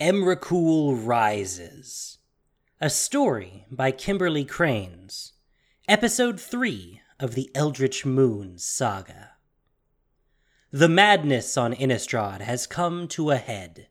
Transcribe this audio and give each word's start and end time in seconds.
Emrakul 0.00 0.94
Rises. 1.04 2.18
A 2.80 2.88
story 2.88 3.66
by 3.68 3.90
Kimberly 3.90 4.44
Kreines. 4.44 5.32
Episode 5.88 6.38
3 6.38 7.00
of 7.18 7.34
the 7.34 7.50
Eldritch 7.52 8.06
Moon 8.06 8.58
Saga. 8.58 9.32
The 10.70 10.88
madness 10.88 11.56
on 11.56 11.74
Innistrad 11.74 12.42
has 12.42 12.68
come 12.68 13.08
to 13.08 13.32
a 13.32 13.38
head. 13.38 13.88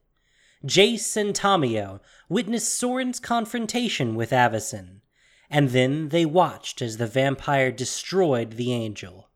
Jace 0.66 1.18
and 1.18 1.36
Tamiyo 1.36 2.00
witnessed 2.30 2.74
Soren's 2.74 3.20
confrontation 3.20 4.16
with 4.16 4.32
Avacyn, 4.32 5.02
and 5.50 5.72
then 5.72 6.08
they 6.08 6.26
watched 6.26 6.82
as 6.82 6.96
the 6.96 7.08
vampire 7.08 7.70
destroyed 7.70 8.52
the 8.52 8.72
angel. 8.72 9.30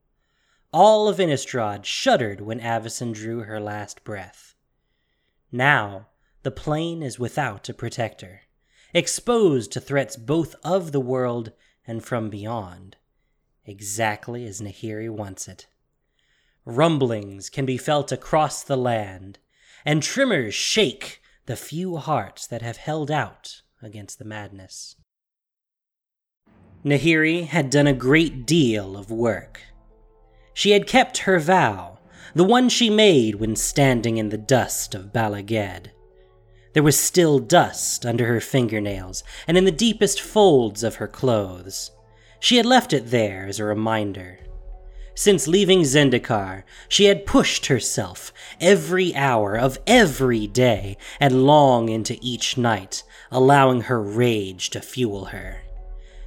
All 0.71 1.09
of 1.09 1.17
Innistrad 1.17 1.83
shuddered 1.83 2.39
when 2.39 2.61
Avacyn 2.61 3.13
drew 3.13 3.41
her 3.41 3.59
last 3.59 4.05
breath. 4.05 4.55
Now, 5.51 6.07
the 6.43 6.51
plane 6.51 7.03
is 7.03 7.19
without 7.19 7.69
a 7.69 7.73
protector, 7.73 8.41
exposed 8.93 9.71
to 9.71 9.79
threats 9.79 10.15
both 10.15 10.55
of 10.63 10.91
the 10.91 10.99
world 10.99 11.51
and 11.85 12.03
from 12.03 12.29
beyond, 12.29 12.97
exactly 13.65 14.45
as 14.45 14.61
Nahiri 14.61 15.09
wants 15.09 15.47
it. 15.47 15.67
Rumblings 16.65 17.49
can 17.49 17.65
be 17.65 17.77
felt 17.77 18.11
across 18.11 18.63
the 18.63 18.77
land, 18.77 19.39
and 19.85 20.03
tremors 20.03 20.53
shake 20.53 21.21
the 21.45 21.55
few 21.55 21.97
hearts 21.97 22.45
that 22.47 22.61
have 22.61 22.77
held 22.77 23.09
out 23.09 23.61
against 23.81 24.19
the 24.19 24.25
madness. 24.25 24.95
Nahiri 26.83 27.45
had 27.45 27.69
done 27.69 27.87
a 27.87 27.93
great 27.93 28.45
deal 28.45 28.97
of 28.97 29.11
work. 29.11 29.61
She 30.53 30.71
had 30.71 30.87
kept 30.87 31.19
her 31.19 31.39
vow, 31.39 31.99
the 32.33 32.43
one 32.43 32.69
she 32.69 32.89
made 32.89 33.35
when 33.35 33.55
standing 33.55 34.17
in 34.17 34.29
the 34.29 34.37
dust 34.37 34.95
of 34.95 35.13
Bala 35.13 35.43
Ged. 35.43 35.91
There 36.73 36.83
was 36.83 36.97
still 36.97 37.39
dust 37.39 38.05
under 38.05 38.25
her 38.27 38.39
fingernails 38.39 39.23
and 39.47 39.57
in 39.57 39.65
the 39.65 39.71
deepest 39.71 40.21
folds 40.21 40.83
of 40.83 40.95
her 40.95 41.07
clothes. 41.07 41.91
She 42.39 42.57
had 42.57 42.65
left 42.65 42.93
it 42.93 43.11
there 43.11 43.45
as 43.47 43.59
a 43.59 43.65
reminder. 43.65 44.39
Since 45.13 45.47
leaving 45.47 45.83
Zendikar, 45.83 46.63
she 46.87 47.05
had 47.05 47.25
pushed 47.25 47.65
herself 47.65 48.33
every 48.59 49.13
hour 49.13 49.57
of 49.57 49.77
every 49.85 50.47
day 50.47 50.97
and 51.19 51.45
long 51.45 51.89
into 51.89 52.17
each 52.21 52.57
night, 52.57 53.03
allowing 53.29 53.81
her 53.81 54.01
rage 54.01 54.69
to 54.69 54.79
fuel 54.79 55.25
her. 55.25 55.61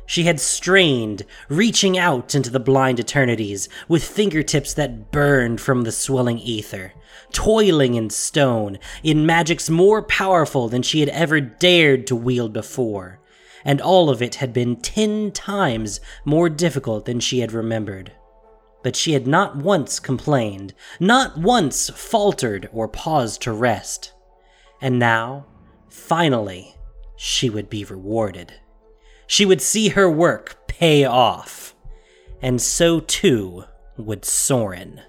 She 0.06 0.24
had 0.24 0.38
strained, 0.38 1.24
reaching 1.48 1.96
out 1.96 2.34
into 2.34 2.50
the 2.50 2.60
blind 2.60 3.00
eternities 3.00 3.68
with 3.88 4.04
fingertips 4.04 4.74
that 4.74 5.10
burned 5.10 5.60
from 5.60 5.82
the 5.82 5.92
swelling 5.92 6.38
ether, 6.38 6.92
toiling 7.32 7.94
in 7.94 8.10
stone, 8.10 8.78
in 9.02 9.24
magics 9.24 9.70
more 9.70 10.02
powerful 10.02 10.68
than 10.68 10.82
she 10.82 11.00
had 11.00 11.08
ever 11.08 11.40
dared 11.40 12.06
to 12.08 12.16
wield 12.16 12.52
before, 12.52 13.18
and 13.64 13.80
all 13.80 14.10
of 14.10 14.20
it 14.20 14.36
had 14.36 14.52
been 14.52 14.76
ten 14.76 15.32
times 15.32 16.00
more 16.24 16.50
difficult 16.50 17.06
than 17.06 17.18
she 17.18 17.40
had 17.40 17.52
remembered. 17.52 18.12
But 18.82 18.96
she 18.96 19.14
had 19.14 19.26
not 19.26 19.56
once 19.56 19.98
complained, 19.98 20.74
not 21.00 21.38
once 21.38 21.88
faltered 21.88 22.68
or 22.72 22.86
paused 22.86 23.40
to 23.42 23.52
rest. 23.52 24.12
And 24.82 24.98
now, 24.98 25.46
finally, 25.88 26.76
she 27.16 27.48
would 27.48 27.70
be 27.70 27.84
rewarded. 27.84 28.52
She 29.26 29.46
would 29.46 29.60
see 29.60 29.88
her 29.90 30.10
work 30.10 30.66
pay 30.66 31.04
off. 31.04 31.74
And 32.42 32.60
so 32.60 33.00
too 33.00 33.64
would 33.96 34.24
Soren. 34.24 35.00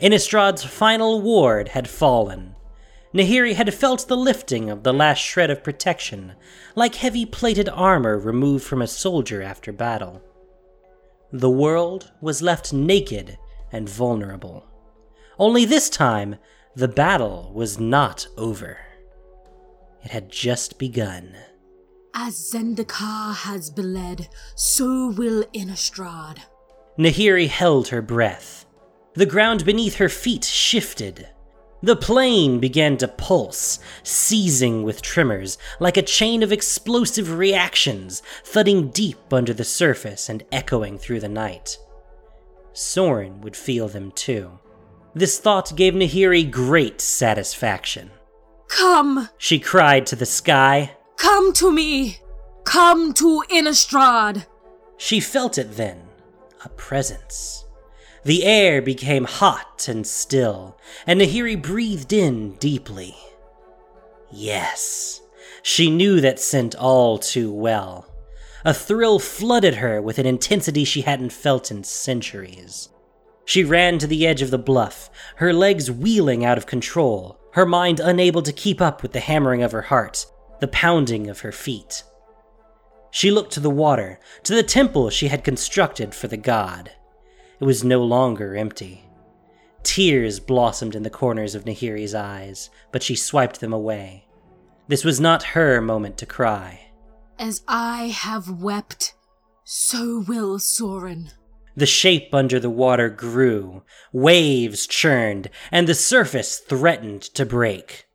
Innistrad's 0.00 0.64
final 0.64 1.20
ward 1.20 1.68
had 1.68 1.88
fallen. 1.88 2.54
Nahiri 3.14 3.54
had 3.54 3.72
felt 3.72 4.08
the 4.08 4.16
lifting 4.16 4.70
of 4.70 4.82
the 4.82 4.92
last 4.92 5.18
shred 5.18 5.50
of 5.50 5.62
protection, 5.62 6.34
like 6.74 6.96
heavy 6.96 7.24
plated 7.24 7.68
armor 7.68 8.18
removed 8.18 8.64
from 8.64 8.82
a 8.82 8.86
soldier 8.88 9.40
after 9.40 9.72
battle. 9.72 10.20
The 11.32 11.50
world 11.50 12.10
was 12.20 12.42
left 12.42 12.72
naked 12.72 13.38
and 13.72 13.88
vulnerable. 13.88 14.66
Only 15.38 15.64
this 15.64 15.88
time, 15.88 16.36
the 16.76 16.88
battle 16.88 17.52
was 17.54 17.78
not 17.78 18.26
over. 18.36 18.78
It 20.04 20.10
had 20.10 20.28
just 20.28 20.78
begun. 20.78 21.36
As 22.16 22.52
Zendikar 22.52 23.34
has 23.34 23.70
bled, 23.70 24.28
so 24.54 25.08
will 25.08 25.42
Innistrad. 25.52 26.38
Nahiri 26.96 27.48
held 27.48 27.88
her 27.88 28.00
breath. 28.00 28.66
The 29.14 29.26
ground 29.26 29.64
beneath 29.64 29.96
her 29.96 30.08
feet 30.08 30.44
shifted. 30.44 31.28
The 31.82 31.96
plane 31.96 32.60
began 32.60 32.96
to 32.98 33.08
pulse, 33.08 33.80
seizing 34.04 34.84
with 34.84 35.02
tremors, 35.02 35.58
like 35.80 35.96
a 35.96 36.02
chain 36.02 36.44
of 36.44 36.52
explosive 36.52 37.36
reactions, 37.36 38.22
thudding 38.44 38.90
deep 38.90 39.32
under 39.32 39.52
the 39.52 39.64
surface 39.64 40.28
and 40.28 40.44
echoing 40.52 40.98
through 40.98 41.20
the 41.20 41.28
night. 41.28 41.76
Soren 42.72 43.40
would 43.40 43.56
feel 43.56 43.88
them 43.88 44.12
too. 44.12 44.58
This 45.14 45.38
thought 45.40 45.76
gave 45.76 45.94
Nahiri 45.94 46.48
great 46.48 47.00
satisfaction. 47.00 48.12
Come! 48.68 49.28
She 49.36 49.58
cried 49.58 50.06
to 50.06 50.16
the 50.16 50.26
sky. 50.26 50.96
Come 51.16 51.52
to 51.54 51.70
me! 51.70 52.18
Come 52.64 53.12
to 53.14 53.42
Innistrad! 53.50 54.46
She 54.96 55.20
felt 55.20 55.58
it 55.58 55.76
then 55.76 56.02
a 56.64 56.68
presence. 56.70 57.64
The 58.24 58.44
air 58.44 58.80
became 58.80 59.24
hot 59.24 59.86
and 59.86 60.06
still, 60.06 60.78
and 61.06 61.20
Nahiri 61.20 61.60
breathed 61.60 62.12
in 62.12 62.54
deeply. 62.54 63.14
Yes, 64.32 65.20
she 65.62 65.90
knew 65.90 66.20
that 66.22 66.40
scent 66.40 66.74
all 66.74 67.18
too 67.18 67.52
well. 67.52 68.06
A 68.64 68.72
thrill 68.72 69.18
flooded 69.18 69.74
her 69.74 70.00
with 70.00 70.18
an 70.18 70.24
intensity 70.24 70.84
she 70.84 71.02
hadn't 71.02 71.32
felt 71.32 71.70
in 71.70 71.84
centuries. 71.84 72.88
She 73.44 73.62
ran 73.62 73.98
to 73.98 74.06
the 74.06 74.26
edge 74.26 74.40
of 74.40 74.50
the 74.50 74.58
bluff, 74.58 75.10
her 75.36 75.52
legs 75.52 75.90
wheeling 75.90 76.46
out 76.46 76.56
of 76.56 76.64
control, 76.64 77.38
her 77.52 77.66
mind 77.66 78.00
unable 78.00 78.40
to 78.40 78.52
keep 78.52 78.80
up 78.80 79.02
with 79.02 79.12
the 79.12 79.20
hammering 79.20 79.62
of 79.62 79.72
her 79.72 79.82
heart, 79.82 80.24
the 80.60 80.68
pounding 80.68 81.28
of 81.28 81.40
her 81.40 81.52
feet. 81.52 82.02
She 83.10 83.30
looked 83.30 83.52
to 83.52 83.60
the 83.60 83.70
water, 83.70 84.18
to 84.42 84.54
the 84.54 84.62
temple 84.62 85.10
she 85.10 85.28
had 85.28 85.44
constructed 85.44 86.14
for 86.14 86.28
the 86.28 86.36
god. 86.36 86.90
It 87.60 87.64
was 87.64 87.84
no 87.84 88.02
longer 88.02 88.56
empty. 88.56 89.04
Tears 89.82 90.40
blossomed 90.40 90.96
in 90.96 91.02
the 91.02 91.10
corners 91.10 91.54
of 91.54 91.64
Nahiri's 91.64 92.14
eyes, 92.14 92.70
but 92.90 93.02
she 93.02 93.14
swiped 93.14 93.60
them 93.60 93.72
away. 93.72 94.26
This 94.88 95.04
was 95.04 95.20
not 95.20 95.54
her 95.54 95.80
moment 95.80 96.18
to 96.18 96.26
cry. 96.26 96.90
As 97.38 97.62
I 97.68 98.08
have 98.08 98.48
wept, 98.48 99.14
so 99.64 100.24
will 100.26 100.58
Soren. 100.58 101.30
The 101.76 101.86
shape 101.86 102.34
under 102.34 102.60
the 102.60 102.70
water 102.70 103.08
grew, 103.08 103.82
waves 104.12 104.86
churned, 104.86 105.50
and 105.72 105.86
the 105.86 105.94
surface 105.94 106.58
threatened 106.58 107.22
to 107.34 107.44
break. 107.44 108.06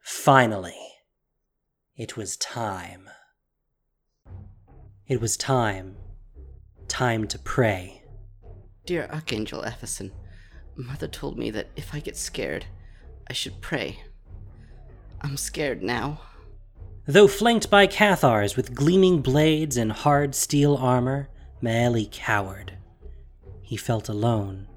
Finally, 0.00 0.87
it 1.98 2.16
was 2.16 2.36
time. 2.36 3.10
It 5.08 5.20
was 5.20 5.36
time. 5.36 5.96
Time 6.86 7.26
to 7.26 7.38
pray. 7.40 8.04
Dear 8.86 9.08
Archangel 9.12 9.62
Avacyn, 9.62 10.12
Mother 10.76 11.08
told 11.08 11.36
me 11.36 11.50
that 11.50 11.66
if 11.74 11.92
I 11.92 11.98
get 11.98 12.16
scared, 12.16 12.66
I 13.28 13.32
should 13.32 13.60
pray. 13.60 13.98
I'm 15.22 15.36
scared 15.36 15.82
now. 15.82 16.20
Though 17.04 17.26
flanked 17.26 17.68
by 17.68 17.88
Cathars 17.88 18.56
with 18.56 18.76
gleaming 18.76 19.20
blades 19.20 19.76
and 19.76 19.90
hard 19.90 20.36
steel 20.36 20.76
armor, 20.76 21.28
Maeli 21.60 22.08
cowered. 22.12 22.74
He 23.60 23.76
felt 23.76 24.08
alone. 24.08 24.68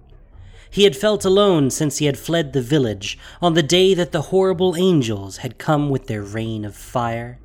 He 0.72 0.86
had 0.86 0.96
felt 0.96 1.26
alone 1.26 1.70
since 1.70 1.98
he 1.98 2.06
had 2.06 2.18
fled 2.18 2.54
the 2.54 2.62
village 2.62 3.18
on 3.42 3.56
the 3.56 3.62
day 3.62 3.94
that 3.94 4.14
the 4.14 4.22
horrible 4.24 4.78
angels 4.78 5.38
had 5.38 5.58
come 5.58 5.90
with 5.90 6.08
their 6.08 6.24
rain 6.24 6.64
of 6.64 6.76
fire. 6.78 7.40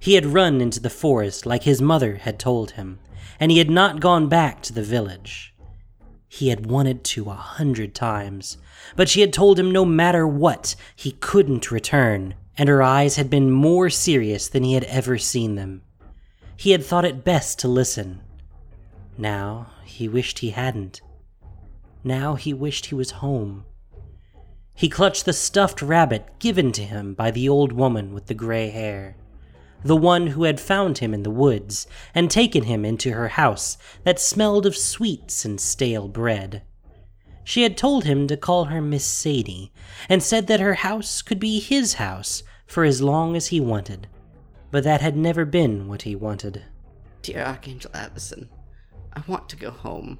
He 0.00 0.14
had 0.14 0.24
run 0.24 0.62
into 0.62 0.80
the 0.80 0.88
forest 0.88 1.44
like 1.44 1.64
his 1.64 1.82
mother 1.82 2.16
had 2.16 2.38
told 2.38 2.72
him, 2.72 2.98
and 3.38 3.50
he 3.50 3.58
had 3.58 3.68
not 3.68 4.00
gone 4.00 4.30
back 4.30 4.62
to 4.62 4.72
the 4.72 4.82
village. 4.82 5.54
He 6.26 6.48
had 6.48 6.64
wanted 6.64 7.04
to 7.04 7.28
a 7.28 7.34
hundred 7.34 7.94
times, 7.94 8.56
but 8.96 9.10
she 9.10 9.20
had 9.20 9.32
told 9.32 9.58
him 9.58 9.70
no 9.70 9.84
matter 9.84 10.26
what, 10.26 10.74
he 10.96 11.12
couldn't 11.12 11.70
return, 11.70 12.34
and 12.56 12.70
her 12.70 12.82
eyes 12.82 13.16
had 13.16 13.28
been 13.28 13.50
more 13.50 13.90
serious 13.90 14.48
than 14.48 14.62
he 14.62 14.72
had 14.72 14.84
ever 14.84 15.18
seen 15.18 15.54
them. 15.54 15.82
He 16.56 16.70
had 16.70 16.82
thought 16.82 17.04
it 17.04 17.24
best 17.24 17.58
to 17.58 17.68
listen. 17.68 18.22
Now 19.18 19.66
he 19.84 20.08
wished 20.08 20.38
he 20.38 20.50
hadn't. 20.50 21.02
Now 22.04 22.34
he 22.34 22.52
wished 22.52 22.86
he 22.86 22.94
was 22.94 23.10
home. 23.10 23.64
He 24.74 24.88
clutched 24.88 25.24
the 25.24 25.32
stuffed 25.32 25.80
rabbit 25.80 26.38
given 26.38 26.70
to 26.72 26.82
him 26.84 27.14
by 27.14 27.30
the 27.30 27.48
old 27.48 27.72
woman 27.72 28.12
with 28.12 28.26
the 28.26 28.34
gray 28.34 28.68
hair, 28.68 29.16
the 29.82 29.96
one 29.96 30.28
who 30.28 30.44
had 30.44 30.60
found 30.60 30.98
him 30.98 31.14
in 31.14 31.22
the 31.22 31.30
woods 31.30 31.86
and 32.14 32.30
taken 32.30 32.64
him 32.64 32.84
into 32.84 33.12
her 33.12 33.28
house 33.28 33.78
that 34.02 34.20
smelled 34.20 34.66
of 34.66 34.76
sweets 34.76 35.44
and 35.44 35.60
stale 35.60 36.08
bread. 36.08 36.62
She 37.44 37.62
had 37.62 37.76
told 37.76 38.04
him 38.04 38.26
to 38.28 38.36
call 38.36 38.66
her 38.66 38.80
Miss 38.80 39.04
Sadie, 39.04 39.70
and 40.08 40.22
said 40.22 40.46
that 40.46 40.60
her 40.60 40.74
house 40.74 41.22
could 41.22 41.38
be 41.38 41.60
his 41.60 41.94
house 41.94 42.42
for 42.66 42.84
as 42.84 43.02
long 43.02 43.36
as 43.36 43.48
he 43.48 43.60
wanted, 43.60 44.08
but 44.70 44.84
that 44.84 45.02
had 45.02 45.16
never 45.16 45.44
been 45.44 45.86
what 45.86 46.02
he 46.02 46.16
wanted. 46.16 46.62
Dear 47.22 47.42
Archangel 47.44 47.90
Avacyn, 47.92 48.48
I 49.12 49.22
want 49.26 49.48
to 49.50 49.56
go 49.56 49.70
home. 49.70 50.18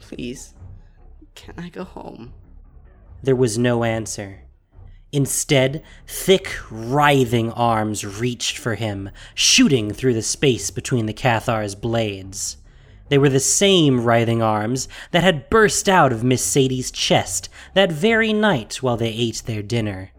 Please, 0.00 0.54
can 1.38 1.54
I 1.56 1.68
go 1.68 1.84
home? 1.84 2.32
There 3.22 3.36
was 3.36 3.56
no 3.56 3.84
answer. 3.84 4.40
Instead, 5.12 5.84
thick, 6.06 6.52
writhing 6.68 7.52
arms 7.52 8.04
reached 8.04 8.58
for 8.58 8.74
him, 8.74 9.10
shooting 9.34 9.92
through 9.92 10.14
the 10.14 10.22
space 10.22 10.70
between 10.70 11.06
the 11.06 11.12
Cathar's 11.12 11.74
blades. 11.74 12.56
They 13.08 13.18
were 13.18 13.28
the 13.28 13.40
same 13.40 14.04
writhing 14.04 14.42
arms 14.42 14.88
that 15.12 15.22
had 15.22 15.48
burst 15.48 15.88
out 15.88 16.12
of 16.12 16.24
Miss 16.24 16.42
Sadie's 16.42 16.90
chest 16.90 17.48
that 17.72 17.92
very 17.92 18.32
night 18.32 18.82
while 18.82 18.96
they 18.96 19.12
ate 19.12 19.44
their 19.46 19.62
dinner. 19.62 20.10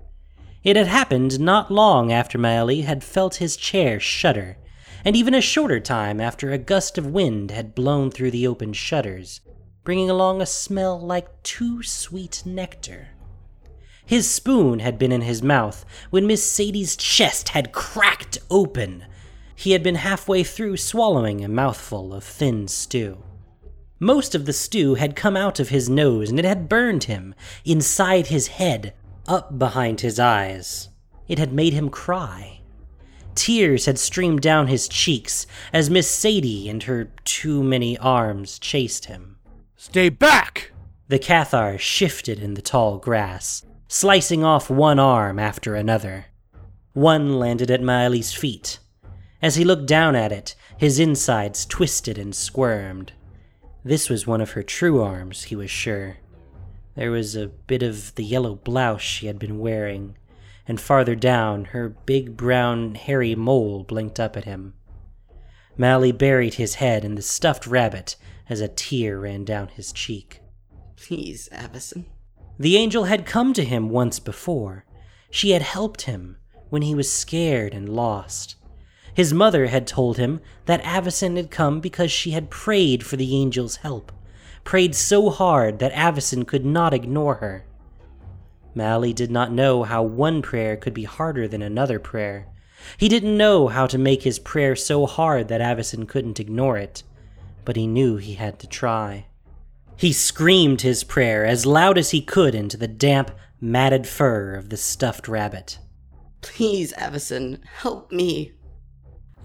It 0.63 0.75
had 0.75 0.88
happened 0.88 1.39
not 1.39 1.69
long 1.69 2.12
after 2.12 2.39
Maeli 2.39 2.86
had 2.86 3.04
felt 3.04 3.36
his 3.36 3.57
chair 3.57 4.00
shudder, 4.00 4.57
and 5.04 5.15
even 5.15 5.33
a 5.33 5.42
shorter 5.42 5.81
time 5.81 6.19
after 6.19 6.51
a 6.51 6.57
gust 6.57 6.98
of 6.98 7.07
wind 7.07 7.51
had 7.51 7.75
blown 7.75 8.10
through 8.10 8.31
the 8.31 8.48
open 8.48 8.74
shutters, 8.74 9.42
bringing 9.89 10.07
along 10.12 10.39
a 10.39 10.45
smell 10.45 11.00
like 11.00 11.41
too 11.41 11.81
sweet 11.81 12.44
nectar. 12.45 13.07
His 14.06 14.30
spoon 14.30 14.77
had 14.77 15.00
been 15.00 15.12
in 15.12 15.21
his 15.21 15.41
mouth 15.41 15.83
when 16.12 16.27
Miss 16.27 16.44
Sadie's 16.44 16.95
chest 16.95 17.50
had 17.50 17.71
cracked 17.71 18.38
open. 18.51 19.06
He 19.56 19.71
had 19.71 19.81
been 19.81 19.95
halfway 19.95 20.44
through 20.44 20.77
swallowing 20.77 21.44
a 21.44 21.47
mouthful 21.47 22.13
of 22.13 22.24
thin 22.24 22.68
stew. 22.68 23.24
Most 24.00 24.36
of 24.36 24.45
the 24.45 24.53
stew 24.53 24.94
had 24.94 25.15
come 25.15 25.36
out 25.36 25.59
of 25.59 25.69
his 25.69 25.89
nose 25.89 26.30
and 26.30 26.38
it 26.38 26.45
had 26.45 26.69
burned 26.69 27.06
him, 27.06 27.33
inside 27.65 28.27
his 28.27 28.45
head, 28.45 28.94
up 29.27 29.57
behind 29.57 30.01
his 30.01 30.19
eyes. 30.19 30.89
It 31.27 31.39
had 31.39 31.51
made 31.51 31.74
him 31.74 31.89
cry. 31.89 32.62
Tears 33.33 33.88
had 33.88 33.97
streamed 33.97 34.41
down 34.41 34.68
his 34.68 34.88
cheeks 34.88 35.47
as 35.74 35.89
Miss 35.89 36.07
Sadie 36.07 36.69
and 36.69 36.83
her 36.83 37.06
too 37.24 37.63
many 37.63 37.97
arms 37.97 38.59
chased 38.59 39.06
him. 39.06 39.38
Stay 39.81 40.09
back! 40.09 40.73
The 41.07 41.17
Cathar 41.17 41.77
shifted 41.79 42.37
in 42.37 42.55
the 42.55 42.61
tall 42.61 42.97
grass, 42.97 43.65
slicing 43.87 44.43
off 44.43 44.69
one 44.69 44.99
arm 44.99 45.39
after 45.39 45.73
another. 45.73 46.25
One 46.91 47.39
landed 47.39 47.71
at 47.71 47.79
Maeli's 47.79 48.33
feet. 48.33 48.79
As 49.41 49.55
he 49.55 49.63
looked 49.63 49.85
down 49.85 50.17
at 50.17 50.33
it, 50.33 50.53
his 50.77 50.99
insides 50.99 51.65
twisted 51.65 52.17
and 52.17 52.35
squirmed. 52.35 53.13
This 53.85 54.09
was 54.09 54.27
one 54.27 54.41
of 54.41 54.51
her 54.51 54.63
true 54.63 55.01
arms, 55.01 55.43
he 55.43 55.55
was 55.55 55.71
sure. 55.71 56.17
There 56.95 57.11
was 57.11 57.37
a 57.37 57.47
bit 57.47 57.81
of 57.81 58.13
the 58.15 58.25
yellow 58.25 58.55
blouse 58.55 59.01
she 59.01 59.27
had 59.27 59.39
been 59.39 59.59
wearing, 59.59 60.17
and 60.67 60.81
farther 60.81 61.15
down, 61.15 61.63
her 61.71 61.87
big 61.87 62.35
brown 62.35 62.95
hairy 62.95 63.33
mole 63.33 63.85
blinked 63.85 64.19
up 64.19 64.35
at 64.35 64.43
him. 64.43 64.73
Maeli 65.77 66.11
buried 66.11 66.55
his 66.55 66.75
head 66.75 67.05
in 67.05 67.15
the 67.15 67.21
stuffed 67.21 67.65
rabbit 67.65 68.17
as 68.50 68.60
a 68.60 68.68
tear 68.68 69.19
ran 69.19 69.46
down 69.46 69.68
his 69.69 69.94
cheek. 69.94 70.42
Please, 70.96 71.48
Avacyn. 71.51 72.06
The 72.57 72.75
angel 72.75 73.06
had 73.06 73.25
come 73.25 73.54
to 73.54 73.63
him 73.63 73.90
once 73.90 74.19
before. 74.19 74.86
She 75.30 75.51
had 75.51 75.62
helped 75.62 76.01
him 76.01 76.38
when 76.69 76.81
he 76.81 76.96
was 76.96 77.12
scared 77.12 77.74
and 77.74 77.88
lost. 77.88 78.56
His 79.13 79.34
mother 79.34 79.68
had 79.68 79.88
told 79.88 80.18
him 80.18 80.40
that 80.66 80.84
Avacyn 80.84 81.36
had 81.38 81.51
come 81.51 81.80
because 81.80 82.12
she 82.12 82.31
had 82.31 82.50
prayed 82.50 83.06
for 83.06 83.16
the 83.16 83.42
angel's 83.42 83.78
help, 83.78 84.12
prayed 84.63 84.96
so 84.96 85.30
hard 85.30 85.80
that 85.80 85.94
Avacyn 85.94 86.46
could 86.46 86.66
not 86.66 86.94
ignore 86.94 87.36
her. 87.36 87.66
Maeli 88.75 89.13
did 89.13 89.31
not 89.31 89.51
know 89.51 89.84
how 89.84 90.04
one 90.04 90.42
prayer 90.42 90.78
could 90.78 90.94
be 90.94 91.04
harder 91.04 91.48
than 91.48 91.62
another 91.62 92.00
prayer. 92.00 92.48
He 92.98 93.10
didn't 93.10 93.38
know 93.38 93.68
how 93.68 93.88
to 93.88 93.98
make 93.98 94.24
his 94.24 94.40
prayer 94.40 94.75
so 94.75 95.06
hard 95.06 95.48
that 95.48 95.62
Avacyn 95.62 96.07
couldn't 96.07 96.40
ignore 96.40 96.78
it, 96.78 97.04
but 97.65 97.75
he 97.75 97.88
knew 97.88 98.17
he 98.17 98.35
had 98.35 98.59
to 98.59 98.67
try. 98.67 99.25
He 99.97 100.13
screamed 100.13 100.81
his 100.81 101.03
prayer 101.03 101.45
as 101.45 101.65
loud 101.65 101.97
as 101.97 102.11
he 102.11 102.21
could 102.21 102.56
into 102.56 102.77
the 102.77 102.88
damp, 102.88 103.31
matted 103.59 104.07
fur 104.07 104.56
of 104.56 104.69
the 104.69 104.77
stuffed 104.77 105.27
rabbit. 105.27 105.79
Please, 106.41 106.94
Avacyn, 106.94 107.59
help 107.65 108.11
me. 108.11 108.53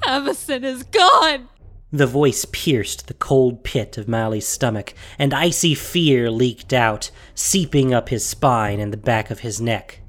Avacyn 0.05 0.63
is 0.63 0.85
gone! 0.85 1.49
The 1.91 2.07
voice 2.07 2.45
pierced 2.51 3.07
the 3.07 3.15
cold 3.15 3.63
pit 3.63 3.97
of 3.99 4.09
Maeli's 4.09 4.49
stomach, 4.49 4.95
and 5.19 5.33
icy 5.33 5.75
fear 5.75 6.31
leaked 6.31 6.73
out, 6.73 7.11
seeping 7.35 7.95
up 7.95 8.09
his 8.09 8.25
spine 8.25 8.81
and 8.81 8.93
the 8.93 8.97
back 8.97 9.31
of 9.31 9.41
his 9.41 9.61
neck. 9.61 10.01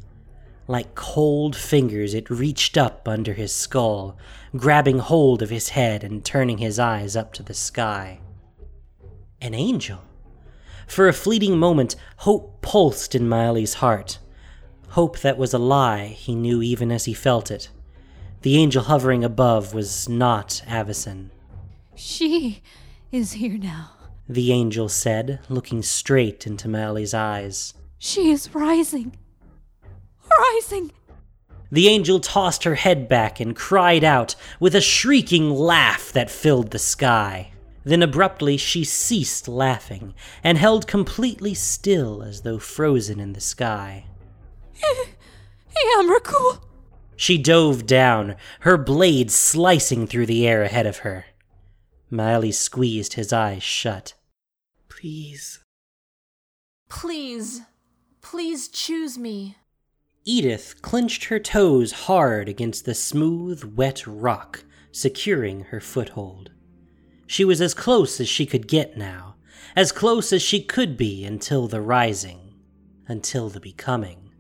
Like 0.68 0.96
cold 0.96 1.56
fingers, 1.56 2.16
it 2.16 2.30
reached 2.30 2.76
up 2.76 3.08
under 3.08 3.34
his 3.34 3.54
skull, 3.54 4.18
grabbing 4.58 5.00
hold 5.00 5.42
of 5.42 5.50
his 5.50 5.70
head 5.70 6.04
and 6.04 6.24
turning 6.24 6.60
his 6.60 6.80
eyes 6.80 7.16
up 7.16 7.34
to 7.34 7.44
the 7.44 7.54
sky. 7.54 8.20
An 9.42 9.54
angel. 9.54 10.00
For 10.88 11.08
a 11.08 11.14
fleeting 11.14 11.58
moment, 11.58 11.96
hope 12.18 12.62
pulsed 12.62 13.16
in 13.16 13.28
Maeli's 13.28 13.76
heart. 13.76 14.20
Hope 14.90 15.20
that 15.20 15.38
was 15.38 15.54
a 15.54 15.60
lie, 15.60 16.08
he 16.08 16.36
knew 16.36 16.62
even 16.62 16.92
as 16.92 17.06
he 17.06 17.14
felt 17.14 17.52
it. 17.52 17.70
The 18.44 18.58
angel 18.58 18.84
hovering 18.84 19.24
above 19.24 19.74
was 19.74 20.08
not 20.08 20.62
Avacyn. 20.68 21.32
She 21.96 22.62
is 23.12 23.34
here 23.34 23.58
now. 23.58 23.92
The 24.30 24.52
angel 24.52 24.90
said, 24.90 25.40
looking 25.50 25.82
straight 25.82 26.48
into 26.48 26.68
Maeli's 26.68 27.14
eyes. 27.14 27.74
She 27.98 28.32
is 28.32 28.54
rising. 28.54 29.16
Rising! 30.40 30.92
The 31.72 31.88
angel 31.88 32.20
tossed 32.20 32.64
her 32.64 32.76
head 32.76 33.08
back 33.08 33.40
and 33.40 33.56
cried 33.56 34.04
out 34.04 34.36
with 34.60 34.76
a 34.76 34.82
shrieking 34.82 35.50
laugh 35.50 36.12
that 36.12 36.30
filled 36.30 36.72
the 36.72 36.80
sky. 36.80 37.52
Then 37.84 38.02
abruptly 38.02 38.58
she 38.58 38.84
ceased 38.84 39.48
laughing 39.48 40.14
and 40.44 40.58
held 40.58 40.88
completely 40.88 41.54
still 41.54 42.24
as 42.24 42.42
though 42.42 42.60
frozen 42.60 43.20
in 43.20 43.34
the 43.34 43.42
sky. 43.42 44.06
Amrakul! 46.00 46.62
She 47.16 47.38
dove 47.38 47.86
down, 47.86 48.36
her 48.62 48.78
blade 48.78 49.32
slicing 49.32 50.08
through 50.08 50.26
the 50.26 50.48
air 50.48 50.64
ahead 50.64 50.86
of 50.86 51.00
her. 51.00 51.26
Maeli 52.12 52.54
squeezed 52.54 53.14
his 53.14 53.32
eyes 53.32 53.64
shut. 53.64 54.14
Please. 54.90 55.64
Please, 56.90 57.62
please 58.22 58.68
choose 58.68 59.18
me. 59.18 59.58
Edith 60.28 60.82
clenched 60.82 61.26
her 61.26 61.38
toes 61.38 61.92
hard 61.92 62.50
against 62.50 62.86
the 62.86 62.96
smooth, 62.96 63.64
wet 63.64 64.08
rock, 64.08 64.66
securing 64.92 65.66
her 65.66 65.80
foothold. 65.80 66.50
She 67.28 67.46
was 67.46 67.62
as 67.62 67.76
close 67.76 68.20
as 68.20 68.28
she 68.28 68.48
could 68.48 68.68
get 68.68 68.98
now, 68.98 69.36
as 69.76 69.92
close 69.92 70.34
as 70.34 70.42
she 70.42 70.64
could 70.64 70.98
be 70.98 71.24
until 71.24 71.68
the 71.68 71.80
rising, 71.80 72.56
until 73.08 73.50
the 73.50 73.60
becoming. 73.60 74.32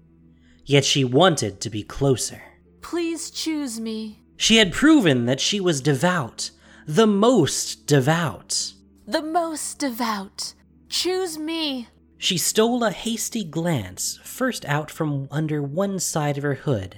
Yet 0.65 0.86
she 0.86 1.04
wanted 1.04 1.62
to 1.62 1.70
be 1.70 1.84
closer. 1.84 2.42
Please 2.82 3.30
choose 3.30 3.80
me. 3.80 4.24
She 4.38 4.58
had 4.58 4.74
proven 4.74 5.25
that 5.25 5.39
she 5.39 5.60
was 5.60 5.82
devout, 5.82 6.50
the 6.88 7.08
most 7.08 7.86
devout. 7.86 8.74
The 9.06 9.22
most 9.22 9.77
devout. 9.77 10.56
Choose 10.89 11.38
me. 11.38 11.89
She 12.25 12.39
stole 12.39 12.84
a 12.84 12.89
hasty 12.89 13.44
glance, 13.44 14.20
first 14.24 14.65
out 14.65 14.89
from 14.89 15.27
under 15.29 15.62
one 15.62 16.00
side 16.00 16.39
of 16.39 16.44
her 16.44 16.55
hood, 16.55 16.96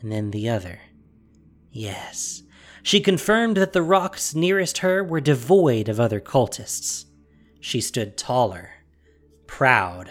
and 0.00 0.10
then 0.10 0.32
the 0.32 0.48
other. 0.48 0.80
Yes, 1.70 2.42
she 2.82 2.98
confirmed 2.98 3.56
that 3.58 3.72
the 3.72 3.82
rocks 3.84 4.34
nearest 4.34 4.78
her 4.78 5.04
were 5.04 5.20
devoid 5.20 5.88
of 5.88 6.00
other 6.00 6.18
cultists. 6.18 7.04
She 7.60 7.80
stood 7.80 8.16
taller, 8.16 8.70
proud. 9.46 10.10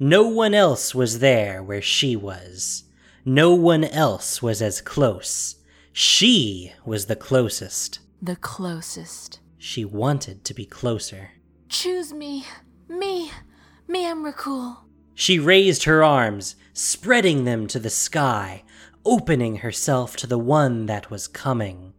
No 0.00 0.26
one 0.26 0.52
else 0.52 0.96
was 0.96 1.20
there 1.20 1.62
where 1.62 1.80
she 1.80 2.16
was. 2.16 2.82
No 3.24 3.54
one 3.54 3.84
else 3.84 4.42
was 4.42 4.60
as 4.60 4.80
close. 4.80 5.62
She 5.92 6.72
was 6.84 7.06
the 7.06 7.14
closest. 7.14 8.00
The 8.20 8.34
closest. 8.34 9.38
She 9.58 9.84
wanted 9.84 10.44
to 10.46 10.54
be 10.54 10.66
closer. 10.66 11.30
Choose 11.68 12.12
me. 12.12 12.44
Me. 12.88 13.30
Me, 13.88 14.04
Amrakul. 14.04 14.78
She 15.14 15.38
raised 15.38 15.84
her 15.84 16.02
arms, 16.02 16.56
spreading 16.72 17.44
them 17.44 17.66
to 17.68 17.78
the 17.78 17.90
sky, 17.90 18.62
opening 19.04 19.56
herself 19.56 20.16
to 20.16 20.26
the 20.26 20.38
one 20.38 20.86
that 20.86 21.10
was 21.10 21.28
coming. 21.28 21.92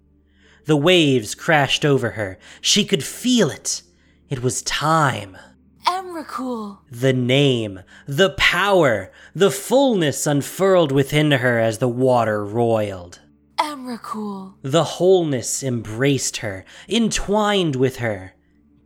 The 0.65 0.77
waves 0.77 1.35
crashed 1.35 1.83
over 1.83 2.11
her. 2.11 2.39
She 2.61 2.85
could 2.85 3.03
feel 3.03 3.49
it. 3.49 3.83
It 4.29 4.41
was 4.41 4.61
time. 4.61 5.37
Amrakul. 5.85 6.79
The 6.89 7.13
name, 7.13 7.81
the 8.07 8.31
power, 8.31 9.11
the 9.35 9.51
fullness 9.51 10.25
unfurled 10.25 10.91
within 10.91 11.31
her 11.31 11.59
as 11.59 11.79
the 11.79 11.89
water 11.89 12.45
roiled. 12.45 13.19
Amrakul. 13.57 14.55
The 14.61 14.83
wholeness 14.85 15.61
embraced 15.61 16.37
her, 16.37 16.63
entwined 16.87 17.75
with 17.75 17.97
her, 17.97 18.33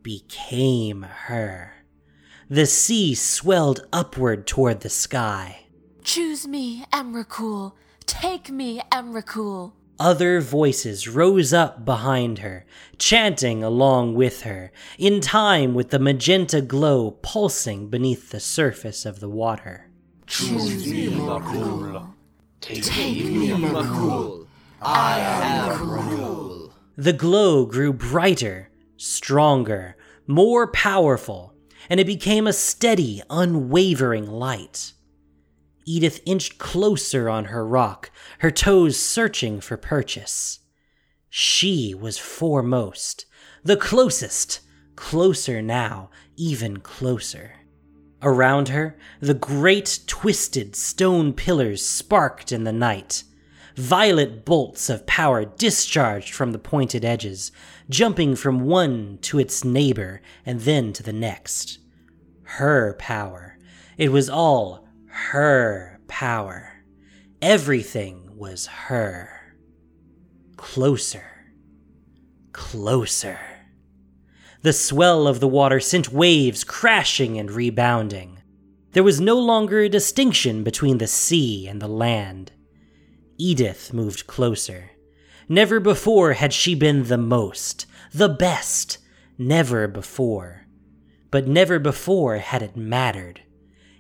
became 0.01 1.04
her. 1.04 1.76
The 2.50 2.66
sea 2.66 3.13
swelled 3.13 3.86
upward 3.92 4.48
toward 4.48 4.80
the 4.80 4.89
sky. 4.89 5.66
Choose 6.04 6.48
me, 6.48 6.86
Amrakul. 6.94 7.74
Take 8.06 8.50
me, 8.50 8.80
Emrakul. 8.89 9.74
Other 10.00 10.39
voices 10.39 11.10
rose 11.10 11.51
up 11.51 11.84
behind 11.84 12.39
her, 12.39 12.66
chanting 12.98 13.63
along 13.63 14.13
with 14.13 14.44
her, 14.44 14.72
in 14.98 15.20
time 15.20 15.74
with 15.74 15.89
the 15.89 16.00
magenta 16.00 16.62
glow 16.62 17.12
pulsing 17.22 17.89
beneath 17.89 18.30
the 18.30 18.39
surface 18.39 19.06
of 19.06 19.20
the 19.20 19.27
water. 19.27 19.89
Choose 20.25 20.88
me, 20.88 21.08
Makul. 21.08 22.13
Take, 22.62 22.84
Take 22.84 23.25
me, 23.25 23.50
Makul. 23.50 24.48
I 24.82 25.20
am 25.20 25.80
Makul. 25.80 26.72
The 26.96 27.13
glow 27.13 27.66
grew 27.66 27.92
brighter, 27.92 28.70
stronger, 28.96 29.98
more 30.27 30.68
powerful, 30.68 31.54
and 31.89 32.00
it 32.00 32.08
became 32.08 32.48
a 32.48 32.53
steady, 32.53 33.22
unwavering 33.29 34.25
light. 34.25 34.94
Edith 35.86 36.20
inched 36.25 36.58
closer 36.58 37.29
on 37.29 37.46
her 37.46 37.65
rock, 37.65 38.12
her 38.39 38.51
toes 38.51 39.00
searching 39.00 39.62
for 39.62 39.77
purchase. 39.77 40.60
She 41.29 41.94
was 41.94 42.17
foremost, 42.17 43.25
the 43.63 43.77
closest, 43.77 44.62
closer 44.96 45.62
now, 45.62 46.10
even 46.36 46.77
closer. 46.77 47.53
Around 48.22 48.70
her, 48.70 48.98
the 49.20 49.34
great 49.34 50.00
twisted 50.08 50.75
stone 50.75 51.34
pillars 51.34 51.86
sparked 51.86 52.51
in 52.51 52.63
the 52.63 52.74
night. 52.74 53.24
Violet 53.75 54.44
bolts 54.44 54.89
of 54.89 55.06
power 55.06 55.46
discharged 55.46 56.34
from 56.34 56.51
the 56.51 56.60
pointed 56.60 57.06
edges, 57.06 57.51
jumping 57.89 58.36
from 58.36 58.62
one 58.62 59.17
to 59.22 59.39
its 59.39 59.63
neighbor 59.63 60.22
and 60.46 60.62
then 60.62 60.94
to 60.94 61.03
the 61.03 61.13
next. 61.13 61.79
Her 62.44 62.96
power. 63.00 63.58
It 63.98 64.12
was 64.12 64.29
all 64.29 64.88
her 65.06 66.00
power. 66.08 66.84
Everything 67.41 68.32
was 68.36 68.65
her. 68.67 69.56
Closer. 70.56 71.25
Closer. 72.51 73.39
The 74.62 74.74
swell 74.74 75.27
of 75.27 75.39
the 75.39 75.48
water 75.48 75.79
sent 75.79 76.12
waves 76.12 76.63
crashing 76.63 77.38
and 77.38 77.51
rebounding. 77.51 78.41
There 78.94 79.03
was 79.03 79.22
no 79.22 79.38
longer 79.38 79.82
a 79.82 79.89
distinction 79.89 80.63
between 80.63 80.98
the 80.98 81.08
sea 81.08 81.67
and 81.67 81.82
the 81.82 81.88
land. 81.88 82.51
Edith 83.38 83.94
moved 83.94 84.25
closer. 84.25 84.91
Never 85.50 85.80
before 85.80 86.34
had 86.34 86.54
she 86.54 86.75
been 86.75 87.04
the 87.04 87.18
most, 87.18 87.86
the 88.13 88.30
best. 88.30 88.98
Never 89.38 89.88
before. 89.88 90.68
But 91.32 91.48
never 91.48 91.80
before 91.80 92.38
had 92.38 92.62
it 92.62 92.75
mattered. 92.75 93.42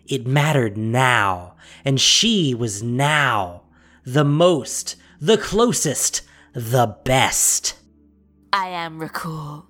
It 0.05 0.25
mattered 0.25 0.77
now, 0.77 1.55
and 1.85 1.99
she 1.99 2.53
was 2.53 2.81
now 2.81 3.63
the 4.05 4.25
most, 4.25 4.95
the 5.19 5.37
closest, 5.37 6.21
the 6.53 6.97
best. 7.03 7.75
I 8.51 8.69
am 8.69 8.99
Rakul. 8.99 9.65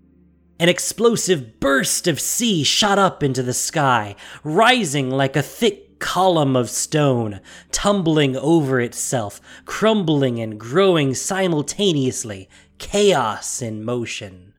An 0.59 0.69
explosive 0.69 1.59
burst 1.59 2.07
of 2.07 2.19
sea 2.19 2.63
shot 2.63 2.97
up 2.97 3.21
into 3.21 3.43
the 3.43 3.53
sky, 3.53 4.15
rising 4.43 5.11
like 5.11 5.35
a 5.35 5.41
thick 5.43 5.86
column 5.99 6.55
of 6.55 6.69
stone, 6.69 7.41
tumbling 7.71 8.35
over 8.35 8.79
itself, 8.79 9.39
crumbling 9.65 10.39
and 10.39 10.59
growing 10.59 11.13
simultaneously, 11.13 12.49
chaos 12.77 13.61
in 13.61 13.83
motion. 13.83 14.53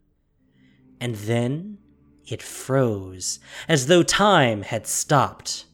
And 1.00 1.14
then 1.14 1.78
it 2.26 2.42
froze, 2.42 3.40
as 3.68 3.86
though 3.86 4.02
time 4.02 4.62
had 4.62 4.86
stopped. 4.86 5.66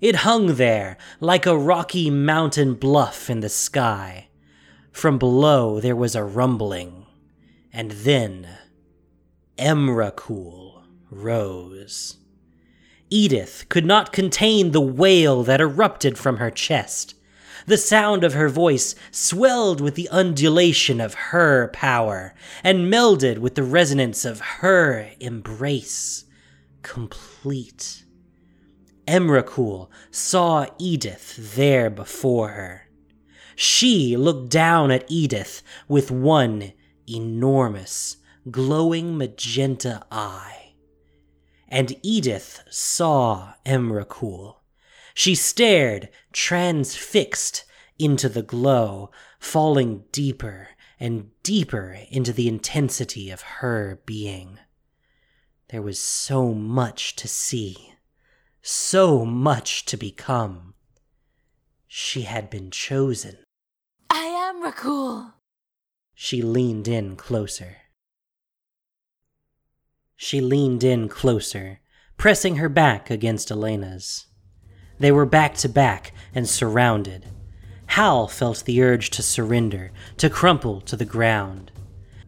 It 0.00 0.16
hung 0.16 0.54
there 0.56 0.98
like 1.20 1.46
a 1.46 1.56
rocky 1.56 2.10
mountain 2.10 2.74
bluff 2.74 3.30
in 3.30 3.40
the 3.40 3.48
sky. 3.48 4.28
From 4.92 5.18
below 5.18 5.80
there 5.80 5.96
was 5.96 6.14
a 6.14 6.24
rumbling, 6.24 7.06
and 7.72 7.90
then 7.90 8.48
Emrakul 9.58 10.84
rose. 11.10 12.18
Edith 13.10 13.66
could 13.68 13.84
not 13.84 14.12
contain 14.12 14.72
the 14.72 14.80
wail 14.80 15.42
that 15.42 15.60
erupted 15.60 16.18
from 16.18 16.38
her 16.38 16.50
chest. 16.50 17.14
The 17.66 17.76
sound 17.78 18.24
of 18.24 18.34
her 18.34 18.48
voice 18.48 18.94
swelled 19.10 19.80
with 19.80 19.94
the 19.94 20.08
undulation 20.10 21.00
of 21.00 21.14
her 21.14 21.68
power 21.68 22.34
and 22.62 22.92
melded 22.92 23.38
with 23.38 23.54
the 23.54 23.62
resonance 23.62 24.24
of 24.24 24.40
her 24.40 25.10
embrace. 25.20 26.24
Complete. 26.82 28.04
Emrakul 29.06 29.88
saw 30.10 30.66
Edith 30.78 31.54
there 31.54 31.90
before 31.90 32.48
her. 32.48 32.88
She 33.56 34.16
looked 34.16 34.50
down 34.50 34.90
at 34.90 35.04
Edith 35.08 35.62
with 35.88 36.10
one 36.10 36.72
enormous, 37.08 38.16
glowing 38.50 39.16
magenta 39.16 40.02
eye. 40.10 40.63
And 41.74 41.96
Edith 42.04 42.62
saw 42.70 43.54
Emrakul. 43.66 44.58
She 45.12 45.34
stared, 45.34 46.08
transfixed, 46.32 47.64
into 47.98 48.28
the 48.28 48.44
glow, 48.44 49.10
falling 49.40 50.04
deeper 50.12 50.68
and 51.00 51.30
deeper 51.42 51.98
into 52.10 52.32
the 52.32 52.46
intensity 52.46 53.28
of 53.28 53.42
her 53.58 54.00
being. 54.06 54.60
There 55.70 55.82
was 55.82 55.98
so 55.98 56.54
much 56.54 57.16
to 57.16 57.26
see, 57.26 57.94
so 58.62 59.24
much 59.24 59.84
to 59.86 59.96
become. 59.96 60.74
She 61.88 62.22
had 62.22 62.50
been 62.50 62.70
chosen. 62.70 63.38
I 64.08 64.26
am 64.26 64.62
Rakul. 64.62 65.32
She 66.14 66.40
leaned 66.40 66.86
in 66.86 67.16
closer. 67.16 67.78
She 70.16 70.40
leaned 70.40 70.84
in 70.84 71.08
closer, 71.08 71.80
pressing 72.16 72.56
her 72.56 72.68
back 72.68 73.10
against 73.10 73.50
Elena's. 73.50 74.26
They 74.98 75.10
were 75.10 75.26
back 75.26 75.54
to 75.56 75.68
back 75.68 76.12
and 76.34 76.48
surrounded. 76.48 77.26
Hal 77.86 78.28
felt 78.28 78.64
the 78.64 78.82
urge 78.82 79.10
to 79.10 79.22
surrender, 79.22 79.92
to 80.18 80.30
crumple 80.30 80.80
to 80.82 80.96
the 80.96 81.04
ground. 81.04 81.72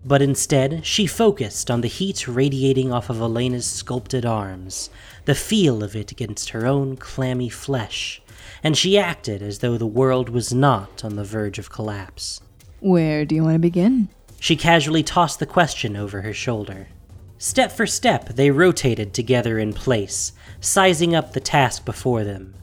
But 0.04 0.22
instead, 0.22 0.86
she 0.86 1.06
focused 1.06 1.70
on 1.70 1.80
the 1.80 1.88
heat 1.88 2.28
radiating 2.28 2.92
off 2.92 3.10
of 3.10 3.20
Elena's 3.20 3.66
sculpted 3.66 4.24
arms, 4.24 4.90
the 5.24 5.34
feel 5.34 5.82
of 5.82 5.96
it 5.96 6.12
against 6.12 6.50
her 6.50 6.66
own 6.66 6.96
clammy 6.96 7.48
flesh, 7.48 8.22
and 8.62 8.76
she 8.76 8.98
acted 8.98 9.42
as 9.42 9.58
though 9.58 9.76
the 9.76 9.86
world 9.86 10.28
was 10.28 10.52
not 10.52 11.04
on 11.04 11.16
the 11.16 11.24
verge 11.24 11.58
of 11.58 11.70
collapse. 11.70 12.40
Where 12.80 13.24
do 13.24 13.34
you 13.34 13.42
want 13.42 13.54
to 13.54 13.58
begin? 13.58 14.08
She 14.38 14.54
casually 14.54 15.02
tossed 15.02 15.40
the 15.40 15.46
question 15.46 15.96
over 15.96 16.22
her 16.22 16.34
shoulder. 16.34 16.88
Step 17.38 17.70
for 17.70 17.86
step, 17.86 18.30
they 18.30 18.50
rotated 18.50 19.12
together 19.12 19.58
in 19.58 19.72
place, 19.72 20.32
sizing 20.60 21.14
up 21.14 21.32
the 21.32 21.40
task 21.40 21.84
before 21.84 22.24
them. 22.24 22.54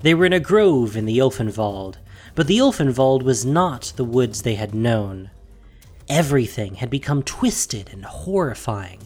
They 0.00 0.14
were 0.14 0.24
in 0.24 0.32
a 0.32 0.40
grove 0.40 0.96
in 0.96 1.04
the 1.04 1.18
Ulfenwald, 1.18 1.96
but 2.34 2.46
the 2.46 2.58
Ulfenwald 2.58 3.22
was 3.22 3.44
not 3.44 3.92
the 3.96 4.04
woods 4.04 4.42
they 4.42 4.54
had 4.54 4.74
known. 4.74 5.30
Everything 6.08 6.76
had 6.76 6.88
become 6.88 7.22
twisted 7.22 7.90
and 7.92 8.04
horrifying. 8.04 9.00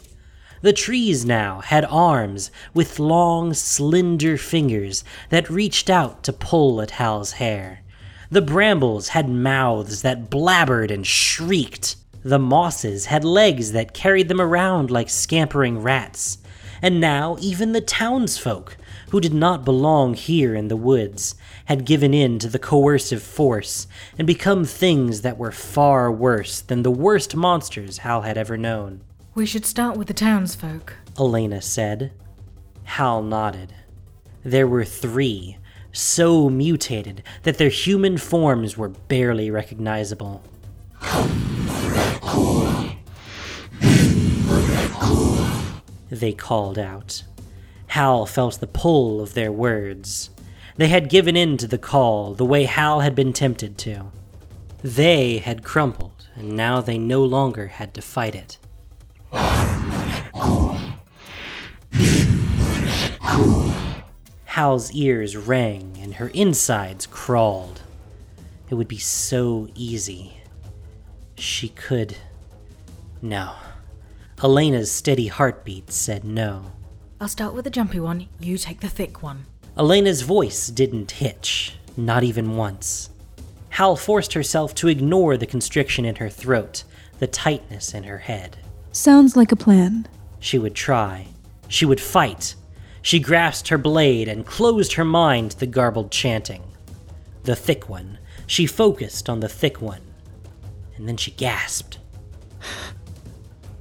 The 0.60 0.72
trees 0.72 1.24
now 1.24 1.60
had 1.60 1.84
arms 1.86 2.52
with 2.72 3.00
long, 3.00 3.54
slender 3.54 4.36
fingers 4.36 5.02
that 5.30 5.50
reached 5.50 5.90
out 5.90 6.22
to 6.22 6.32
pull 6.32 6.80
at 6.80 6.92
Hal's 6.92 7.32
hair. 7.32 7.80
The 8.30 8.42
brambles 8.42 9.08
had 9.08 9.28
mouths 9.28 10.02
that 10.02 10.30
blabbered 10.30 10.92
and 10.92 11.04
shrieked. 11.04 11.96
The 12.24 12.38
mosses 12.38 13.06
had 13.06 13.24
legs 13.24 13.72
that 13.72 13.94
carried 13.94 14.28
them 14.28 14.40
around 14.40 14.90
like 14.90 15.10
scampering 15.10 15.80
rats. 15.80 16.38
And 16.80 17.00
now 17.00 17.36
even 17.40 17.72
the 17.72 17.80
townsfolk, 17.80 18.76
who 19.10 19.20
did 19.20 19.34
not 19.34 19.64
belong 19.64 20.14
here 20.14 20.54
in 20.54 20.68
the 20.68 20.76
woods, 20.76 21.34
had 21.66 21.84
given 21.84 22.14
in 22.14 22.38
to 22.40 22.48
the 22.48 22.58
coercive 22.58 23.22
force 23.22 23.86
and 24.18 24.26
become 24.26 24.64
things 24.64 25.22
that 25.22 25.38
were 25.38 25.52
far 25.52 26.10
worse 26.10 26.60
than 26.60 26.82
the 26.82 26.90
worst 26.90 27.34
monsters 27.36 27.98
Hal 27.98 28.22
had 28.22 28.38
ever 28.38 28.56
known. 28.56 29.00
We 29.34 29.46
should 29.46 29.66
start 29.66 29.96
with 29.96 30.08
the 30.08 30.14
townsfolk. 30.14 30.94
Elena 31.18 31.62
said. 31.62 32.12
Hal 32.84 33.22
nodded. 33.22 33.74
There 34.44 34.66
were 34.66 34.84
three, 34.84 35.58
so 35.92 36.48
mutated 36.50 37.22
that 37.44 37.58
their 37.58 37.68
human 37.68 38.18
forms 38.18 38.76
were 38.76 38.88
barely 38.88 39.50
recognizable. 39.50 40.42
They 46.12 46.34
called 46.34 46.78
out. 46.78 47.22
Hal 47.86 48.26
felt 48.26 48.60
the 48.60 48.66
pull 48.66 49.22
of 49.22 49.32
their 49.32 49.50
words. 49.50 50.28
They 50.76 50.88
had 50.88 51.08
given 51.08 51.38
in 51.38 51.56
to 51.56 51.66
the 51.66 51.78
call 51.78 52.34
the 52.34 52.44
way 52.44 52.64
Hal 52.64 53.00
had 53.00 53.14
been 53.14 53.32
tempted 53.32 53.78
to. 53.78 54.12
They 54.82 55.38
had 55.38 55.64
crumpled, 55.64 56.28
and 56.34 56.54
now 56.54 56.82
they 56.82 56.98
no 56.98 57.24
longer 57.24 57.68
had 57.68 57.94
to 57.94 58.02
fight 58.02 58.34
it. 58.34 58.58
Hal's 64.44 64.92
ears 64.92 65.34
rang 65.34 65.96
and 65.98 66.16
her 66.16 66.28
insides 66.28 67.06
crawled. 67.06 67.80
It 68.68 68.74
would 68.74 68.88
be 68.88 68.98
so 68.98 69.68
easy. 69.74 70.42
She 71.38 71.70
could. 71.70 72.18
No. 73.22 73.54
Elena's 74.42 74.90
steady 74.90 75.28
heartbeat 75.28 75.92
said 75.92 76.24
no. 76.24 76.72
I'll 77.20 77.28
start 77.28 77.54
with 77.54 77.62
the 77.62 77.70
jumpy 77.70 78.00
one, 78.00 78.26
you 78.40 78.58
take 78.58 78.80
the 78.80 78.88
thick 78.88 79.22
one. 79.22 79.46
Elena's 79.76 80.22
voice 80.22 80.66
didn't 80.66 81.12
hitch, 81.12 81.76
not 81.96 82.24
even 82.24 82.56
once. 82.56 83.10
Hal 83.68 83.94
forced 83.94 84.32
herself 84.32 84.74
to 84.74 84.88
ignore 84.88 85.36
the 85.36 85.46
constriction 85.46 86.04
in 86.04 86.16
her 86.16 86.28
throat, 86.28 86.82
the 87.20 87.28
tightness 87.28 87.94
in 87.94 88.02
her 88.02 88.18
head. 88.18 88.56
Sounds 88.90 89.36
like 89.36 89.52
a 89.52 89.56
plan. 89.56 90.08
She 90.40 90.58
would 90.58 90.74
try. 90.74 91.28
She 91.68 91.86
would 91.86 92.00
fight. 92.00 92.56
She 93.00 93.20
grasped 93.20 93.68
her 93.68 93.78
blade 93.78 94.26
and 94.26 94.44
closed 94.44 94.94
her 94.94 95.04
mind 95.04 95.52
to 95.52 95.60
the 95.60 95.66
garbled 95.68 96.10
chanting. 96.10 96.64
The 97.44 97.54
thick 97.54 97.88
one. 97.88 98.18
She 98.48 98.66
focused 98.66 99.28
on 99.28 99.38
the 99.38 99.48
thick 99.48 99.80
one. 99.80 100.02
And 100.96 101.08
then 101.08 101.16
she 101.16 101.30
gasped. 101.30 101.98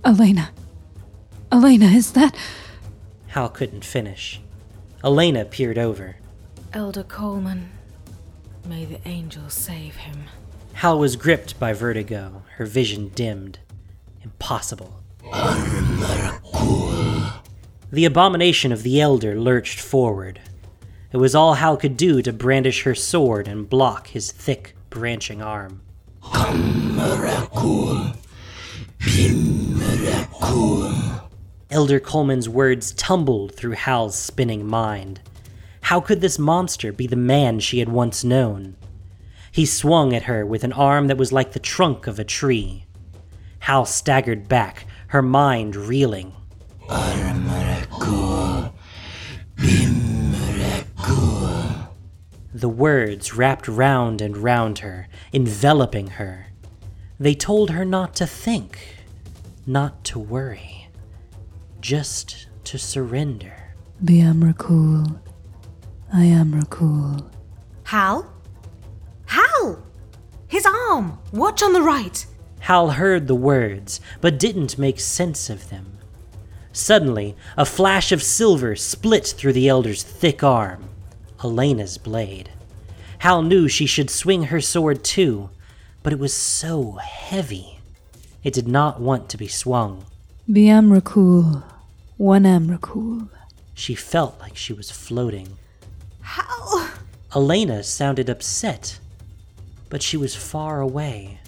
Elena. 0.03 0.51
Elena, 1.51 1.86
is 1.88 2.13
that. 2.13 2.36
Hal 3.27 3.50
couldn't 3.50 3.86
finish. 3.86 4.41
Elena 5.03 5.46
peered 5.46 5.77
over. 5.77 6.17
Elder 6.74 7.03
Coleman, 7.03 7.70
may 8.67 8.86
the 8.86 9.00
angels 9.08 9.53
save 9.53 9.98
him. 9.98 10.24
Hal 10.74 10.98
was 10.98 11.15
gripped 11.15 11.60
by 11.60 11.74
vertigo, 11.74 12.43
her 12.55 12.65
vision 12.65 13.10
dimmed. 13.10 13.60
Impossible. 14.24 15.01
The 17.91 18.05
abomination 18.05 18.72
of 18.72 18.84
the 18.84 19.01
Elder 19.01 19.39
lurched 19.39 19.79
forward. 19.79 20.39
It 21.12 21.17
was 21.17 21.36
all 21.36 21.55
Hal 21.55 21.75
could 21.75 21.98
do 21.98 22.22
to 22.22 22.31
brandish 22.31 22.84
her 22.84 22.96
sword 22.96 23.48
and 23.48 23.70
block 23.70 24.08
his 24.08 24.31
thick, 24.31 24.75
branching 24.89 25.41
arm. 25.41 25.81
Elder 31.70 32.00
Coleman's 32.00 32.50
words 32.50 32.91
tumbled 32.93 33.55
through 33.55 33.72
Hal's 33.72 34.15
spinning 34.15 34.67
mind. 34.67 35.22
How 35.81 36.00
could 36.01 36.22
this 36.22 36.38
monster 36.38 36.91
be 36.91 37.08
the 37.08 37.15
man 37.15 37.60
she 37.60 37.79
had 37.79 37.89
once 37.89 38.24
known? 38.24 38.75
He 39.51 39.65
swung 39.65 40.13
at 40.13 40.24
her 40.24 40.46
with 40.46 40.63
an 40.63 40.74
arm 40.74 41.08
that 41.08 41.17
was 41.17 41.31
like 41.31 41.53
the 41.53 41.60
trunk 41.60 42.08
of 42.08 42.20
a 42.20 42.24
tree. 42.24 42.86
Hal 43.60 43.86
staggered 43.86 44.48
back, 44.48 44.86
her 45.08 45.22
mind 45.22 45.75
reeling. 45.75 46.34
The 52.53 52.70
words 52.70 53.34
wrapped 53.34 53.67
round 53.67 54.22
and 54.22 54.38
round 54.38 54.79
her, 54.79 55.08
enveloping 55.34 56.08
her. 56.08 56.50
They 57.21 57.35
told 57.35 57.69
her 57.69 57.85
not 57.85 58.15
to 58.15 58.25
think, 58.25 58.79
not 59.67 60.03
to 60.05 60.17
worry, 60.17 60.87
just 61.79 62.47
to 62.63 62.79
surrender. 62.79 63.75
The 64.01 64.21
Amrakul. 64.21 65.19
I 66.11 66.23
am 66.23 66.59
Rakul. 66.59 67.29
Hal? 67.83 68.33
Hal! 69.27 69.85
His 70.47 70.65
arm! 70.65 71.19
Watch 71.31 71.61
on 71.61 71.73
the 71.73 71.83
right! 71.83 72.25
Hal 72.61 72.89
heard 72.89 73.27
the 73.27 73.35
words, 73.35 74.01
but 74.19 74.39
didn't 74.39 74.79
make 74.79 74.99
sense 74.99 75.47
of 75.47 75.69
them. 75.69 75.99
Suddenly, 76.73 77.35
a 77.55 77.65
flash 77.65 78.11
of 78.11 78.23
silver 78.23 78.75
split 78.75 79.27
through 79.27 79.53
the 79.53 79.69
elder's 79.69 80.01
thick 80.01 80.43
arm. 80.43 80.89
Elena's 81.43 81.99
blade. 81.99 82.49
Hal 83.19 83.43
knew 83.43 83.67
she 83.67 83.85
should 83.85 84.09
swing 84.09 84.45
her 84.45 84.59
sword 84.59 85.03
too, 85.03 85.51
but 86.03 86.13
it 86.13 86.20
was 86.20 86.34
so 86.34 86.93
heavy. 86.93 87.79
It 88.43 88.53
did 88.53 88.67
not 88.67 89.00
want 89.00 89.29
to 89.29 89.37
be 89.37 89.48
swung. 89.48 90.05
The 90.48 90.68
Amrakul. 90.68 91.64
One 92.18 92.46
Am 92.46 92.68
Amrakul. 92.68 93.29
She 93.74 93.96
felt 93.96 94.40
like 94.40 94.55
she 94.55 94.74
was 94.74 94.92
floating. 94.92 95.57
Hal! 96.22 96.90
Elena 97.35 97.83
sounded 97.83 98.29
upset, 98.29 99.00
but 99.90 100.01
she 100.01 100.18
was 100.18 100.35
far 100.35 100.81
away. 100.81 101.40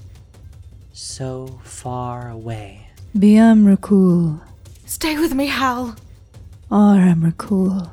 So 0.93 1.59
far 1.63 2.29
away. 2.29 2.87
The 3.13 3.35
Amrakul. 3.35 4.41
Stay 4.85 5.17
with 5.19 5.33
me, 5.33 5.47
Hal. 5.47 5.95
Our 6.71 6.97
Amrakul. 6.97 7.89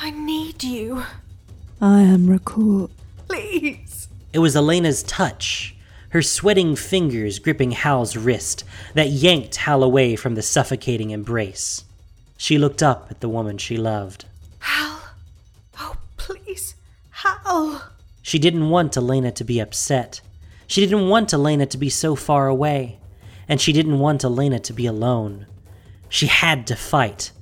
I 0.00 0.10
need 0.10 0.64
you. 0.64 1.04
I 1.80 2.02
am 2.02 2.26
Rakul. 2.26 2.90
Please. 3.28 4.08
It 4.32 4.38
was 4.38 4.54
Elena's 4.54 5.02
touch, 5.02 5.74
her 6.12 6.22
sweating 6.22 6.76
fingers 6.76 7.38
gripping 7.38 7.70
Hal's 7.70 8.16
wrist, 8.16 8.64
that 8.92 9.08
yanked 9.08 9.56
Hal 9.56 9.82
away 9.82 10.14
from 10.14 10.34
the 10.34 10.42
suffocating 10.42 11.10
embrace. 11.10 11.84
She 12.36 12.58
looked 12.58 12.82
up 12.82 13.06
at 13.10 13.20
the 13.20 13.30
woman 13.30 13.56
she 13.56 13.78
loved. 13.78 14.26
Hal. 14.58 15.00
Oh, 15.80 15.96
please. 16.18 16.74
Hal. 17.10 17.90
She 18.20 18.38
didn't 18.38 18.68
want 18.68 18.96
Elena 18.96 19.30
to 19.32 19.44
be 19.44 19.58
upset. 19.58 20.20
She 20.66 20.82
didn't 20.82 21.08
want 21.08 21.32
Elena 21.32 21.64
to 21.64 21.78
be 21.78 21.88
so 21.88 22.14
far 22.14 22.46
away. 22.46 22.98
And 23.48 23.58
she 23.58 23.72
didn't 23.72 23.98
want 23.98 24.22
Elena 24.22 24.58
to 24.60 24.72
be 24.72 24.84
alone. 24.84 25.46
She 26.10 26.26
had 26.26 26.66
to 26.66 26.76
fight. 26.76 27.32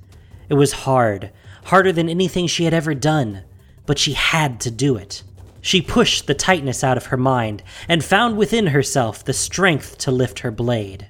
It 0.49 0.55
was 0.55 0.73
hard, 0.73 1.31
harder 1.65 1.91
than 1.93 2.09
anything 2.09 2.47
she 2.47 2.65
had 2.65 2.75
ever 2.75 2.95
done, 2.95 3.43
but 3.85 3.99
she 3.99 4.13
had 4.13 4.61
to 4.61 4.71
do 4.71 4.97
it. 4.97 5.25
She 5.61 5.83
pushed 5.83 6.27
the 6.27 6.35
tightness 6.35 6.83
out 6.83 6.97
of 6.97 7.07
her 7.07 7.17
mind 7.17 7.63
and 7.89 8.05
found 8.05 8.37
within 8.37 8.69
herself 8.69 9.25
the 9.25 9.33
strength 9.33 9.99
to 9.99 10.11
lift 10.11 10.41
her 10.41 10.51
blade. 10.51 11.09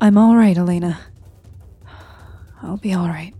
I'm 0.00 0.16
alright, 0.16 0.56
Elena. 0.56 1.00
I'll 2.62 2.76
be 2.76 2.94
alright. 2.94 3.34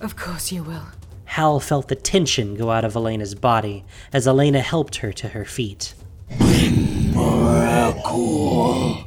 Of 0.00 0.14
course 0.16 0.52
you 0.52 0.62
will. 0.62 0.84
Hal 1.24 1.58
felt 1.60 1.88
the 1.88 1.96
tension 1.96 2.54
go 2.54 2.70
out 2.70 2.84
of 2.84 2.94
Elena's 2.94 3.34
body 3.34 3.84
as 4.12 4.28
Elena 4.28 4.60
helped 4.60 4.96
her 4.96 5.12
to 5.12 5.28
her 5.28 5.44
feet. 5.44 5.94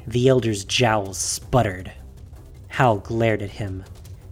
The 0.07 0.27
elder's 0.27 0.65
jowls 0.65 1.17
sputtered. 1.17 1.93
Hal 2.67 2.97
glared 2.97 3.41
at 3.41 3.51
him. 3.51 3.85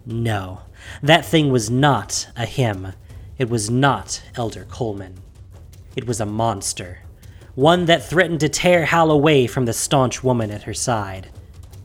No, 0.06 0.62
that 1.02 1.26
thing 1.26 1.52
was 1.52 1.70
not 1.70 2.28
a 2.36 2.46
him. 2.46 2.94
It 3.38 3.50
was 3.50 3.70
not 3.70 4.22
Elder 4.36 4.66
Coleman. 4.66 5.16
It 6.00 6.08
was 6.08 6.22
a 6.22 6.26
monster. 6.26 7.00
One 7.56 7.84
that 7.88 8.08
threatened 8.08 8.40
to 8.40 8.48
tear 8.48 8.86
Hal 8.86 9.12
away 9.12 9.48
from 9.48 9.66
the 9.66 9.74
staunch 9.74 10.24
woman 10.24 10.50
at 10.50 10.64
her 10.64 10.74
side. 10.74 11.28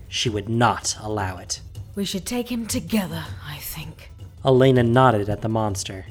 She 0.07 0.29
would 0.29 0.49
not 0.49 0.97
allow 1.01 1.39
it. 1.39 1.61
We 1.97 2.05
should 2.05 2.25
take 2.25 2.53
him 2.53 2.69
together, 2.69 3.25
I 3.45 3.57
think. 3.57 4.13
Elena 4.45 4.85
nodded 4.85 5.29
at 5.29 5.41
the 5.41 5.49
monster. 5.49 6.07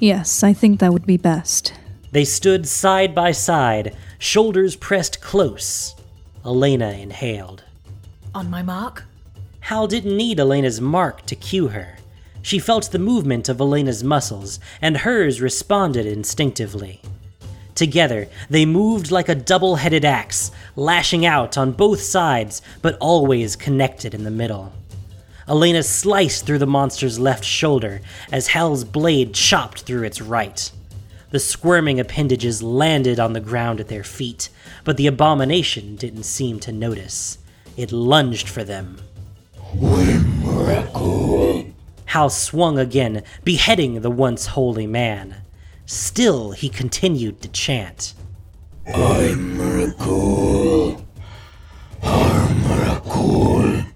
Yes, 0.00 0.42
I 0.42 0.52
think 0.52 0.80
that 0.80 0.92
would 0.92 1.06
be 1.06 1.18
best. 1.18 1.72
They 2.10 2.24
stood 2.24 2.66
side 2.66 3.14
by 3.14 3.30
side, 3.30 3.96
shoulders 4.18 4.74
pressed 4.74 5.20
close. 5.20 5.94
Elena 6.44 6.90
inhaled. 6.90 7.62
On 8.34 8.50
my 8.50 8.62
mark. 8.62 9.04
Hal 9.60 9.86
didn't 9.86 10.16
need 10.16 10.40
Elena's 10.40 10.80
mark 10.80 11.26
to 11.26 11.36
cue 11.36 11.68
her. 11.68 11.96
She 12.42 12.58
felt 12.58 12.90
the 12.90 12.98
movement 12.98 13.48
of 13.48 13.60
Elena's 13.60 14.02
muscles, 14.02 14.58
and 14.80 14.96
hers 14.98 15.40
responded 15.40 16.06
instinctively. 16.06 17.02
Together, 17.74 18.28
they 18.48 18.66
moved 18.66 19.10
like 19.10 19.28
a 19.28 19.34
double 19.34 19.76
headed 19.76 20.04
axe, 20.04 20.50
lashing 20.76 21.24
out 21.24 21.56
on 21.56 21.72
both 21.72 22.00
sides, 22.00 22.62
but 22.82 22.96
always 23.00 23.56
connected 23.56 24.14
in 24.14 24.24
the 24.24 24.30
middle. 24.30 24.72
Elena 25.48 25.82
sliced 25.82 26.46
through 26.46 26.58
the 26.58 26.66
monster's 26.66 27.18
left 27.18 27.44
shoulder 27.44 28.00
as 28.30 28.48
Hal's 28.48 28.84
blade 28.84 29.34
chopped 29.34 29.82
through 29.82 30.04
its 30.04 30.20
right. 30.20 30.70
The 31.30 31.38
squirming 31.38 32.00
appendages 32.00 32.62
landed 32.62 33.18
on 33.20 33.32
the 33.32 33.40
ground 33.40 33.80
at 33.80 33.88
their 33.88 34.04
feet, 34.04 34.48
but 34.84 34.96
the 34.96 35.06
abomination 35.06 35.96
didn't 35.96 36.24
seem 36.24 36.60
to 36.60 36.72
notice. 36.72 37.38
It 37.76 37.92
lunged 37.92 38.48
for 38.48 38.64
them. 38.64 38.98
Hal 42.06 42.30
swung 42.30 42.78
again, 42.78 43.22
beheading 43.44 44.00
the 44.00 44.10
once 44.10 44.46
holy 44.46 44.86
man. 44.86 45.36
Still, 45.92 46.52
he 46.52 46.68
continued 46.68 47.42
to 47.42 47.48
chant. 47.48 48.14
I'm 48.86 49.58
Rakul. 49.58 51.04
I'm 52.00 52.62
Rakul. 52.62 53.86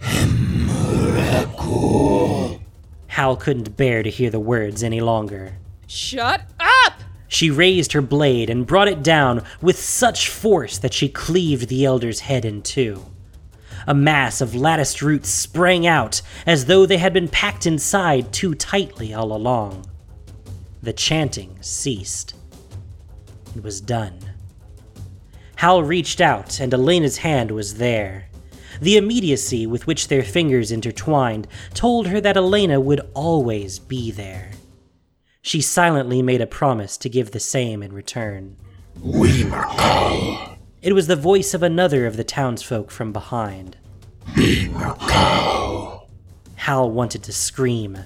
I'm 0.00 0.66
Rakul. 0.66 2.60
Hal 3.08 3.36
couldn't 3.36 3.76
bear 3.76 4.02
to 4.02 4.08
hear 4.08 4.30
the 4.30 4.40
words 4.40 4.82
any 4.82 5.02
longer. 5.02 5.58
Shut 5.86 6.40
up! 6.58 6.94
She 7.28 7.50
raised 7.50 7.92
her 7.92 8.00
blade 8.00 8.48
and 8.48 8.66
brought 8.66 8.88
it 8.88 9.02
down 9.02 9.44
with 9.60 9.78
such 9.78 10.30
force 10.30 10.78
that 10.78 10.94
she 10.94 11.10
cleaved 11.10 11.68
the 11.68 11.84
elder's 11.84 12.20
head 12.20 12.46
in 12.46 12.62
two. 12.62 13.04
A 13.86 13.92
mass 13.92 14.40
of 14.40 14.54
latticed 14.54 15.02
roots 15.02 15.28
sprang 15.28 15.86
out 15.86 16.22
as 16.46 16.64
though 16.64 16.86
they 16.86 16.96
had 16.96 17.12
been 17.12 17.28
packed 17.28 17.66
inside 17.66 18.32
too 18.32 18.54
tightly 18.54 19.12
all 19.12 19.36
along. 19.36 19.84
The 20.82 20.92
chanting 20.94 21.58
ceased. 21.60 22.34
It 23.54 23.62
was 23.62 23.80
done. 23.80 24.18
Hal 25.56 25.82
reached 25.82 26.22
out, 26.22 26.58
and 26.58 26.72
Elena's 26.72 27.18
hand 27.18 27.50
was 27.50 27.74
there. 27.74 28.28
The 28.80 28.96
immediacy 28.96 29.66
with 29.66 29.86
which 29.86 30.08
their 30.08 30.22
fingers 30.22 30.72
intertwined 30.72 31.46
told 31.74 32.06
her 32.06 32.18
that 32.22 32.38
Elena 32.38 32.80
would 32.80 33.02
always 33.12 33.78
be 33.78 34.10
there. 34.10 34.52
She 35.42 35.60
silently 35.60 36.22
made 36.22 36.40
a 36.40 36.46
promise 36.46 36.96
to 36.98 37.10
give 37.10 37.32
the 37.32 37.40
same 37.40 37.82
in 37.82 37.92
return. 37.92 38.56
We 39.02 39.44
Merkal. 39.44 40.56
It 40.80 40.94
was 40.94 41.08
the 41.08 41.16
voice 41.16 41.52
of 41.52 41.62
another 41.62 42.06
of 42.06 42.16
the 42.16 42.24
townsfolk 42.24 42.90
from 42.90 43.12
behind. 43.12 43.76
Be 44.34 44.68
Merkal. 44.68 46.06
Hal 46.56 46.90
wanted 46.90 47.22
to 47.24 47.32
scream, 47.32 47.98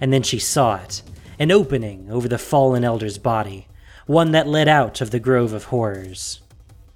and 0.00 0.12
then 0.12 0.22
she 0.22 0.38
saw 0.38 0.76
it 0.76 1.02
an 1.42 1.50
opening 1.50 2.08
over 2.08 2.28
the 2.28 2.38
fallen 2.38 2.84
elder's 2.84 3.18
body, 3.18 3.66
one 4.06 4.30
that 4.30 4.46
led 4.46 4.68
out 4.68 5.00
of 5.00 5.10
the 5.10 5.18
Grove 5.18 5.52
of 5.52 5.64
Horrors. 5.64 6.40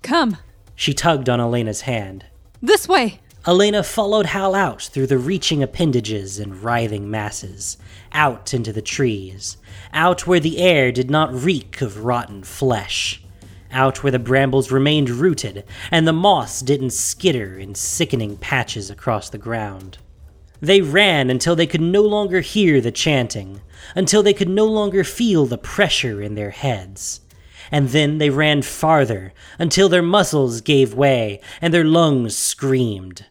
Come, 0.03 0.37
She 0.77 0.95
tugged 0.95 1.29
on 1.29 1.41
Elena's 1.41 1.81
hand. 1.81 2.27
this 2.63 2.87
way. 2.87 3.19
Elena 3.45 3.83
followed 3.83 4.27
Hal 4.27 4.55
out 4.55 4.83
through 4.83 5.09
the 5.09 5.19
reaching 5.19 5.65
appendages 5.65 6.39
and 6.39 6.63
writhing 6.63 7.11
masses, 7.11 7.77
out 8.13 8.55
into 8.55 8.73
the 8.73 8.83
trees, 8.83 9.57
out 9.93 10.29
where 10.29 10.39
the 10.39 10.59
air 10.59 10.93
did 10.93 11.11
not 11.11 11.35
reek 11.35 11.81
of 11.81 12.05
rotten 12.05 12.45
flesh, 12.45 13.21
out 13.73 14.05
where 14.05 14.13
the 14.13 14.19
brambles 14.21 14.71
remained 14.71 15.11
rooted 15.11 15.65
and 15.91 16.07
the 16.07 16.13
moss 16.13 16.61
didn't 16.61 16.91
skitter 16.91 17.59
in 17.59 17.75
sickening 17.75 18.37
patches 18.37 18.91
across 18.91 19.29
the 19.29 19.39
ground. 19.39 19.99
They 20.61 20.81
ran 20.81 21.31
until 21.31 21.55
they 21.55 21.67
could 21.67 21.81
no 21.81 22.03
longer 22.03 22.41
hear 22.41 22.81
the 22.81 22.91
chanting, 22.91 23.61
until 23.95 24.23
they 24.23 24.33
could 24.33 24.49
no 24.49 24.65
longer 24.65 25.05
feel 25.05 25.47
the 25.47 25.59
pressure 25.59 26.23
in 26.23 26.35
their 26.35 26.51
heads. 26.51 27.21
And 27.71 27.89
then 27.91 28.19
they 28.19 28.31
ran 28.31 28.63
farther 28.63 29.33
until 29.59 29.89
their 29.89 30.03
muscles 30.03 30.61
gave 30.61 30.95
way 30.95 31.41
and 31.61 31.75
their 31.75 31.85
lungs 31.85 32.37
screamed. 32.37 33.27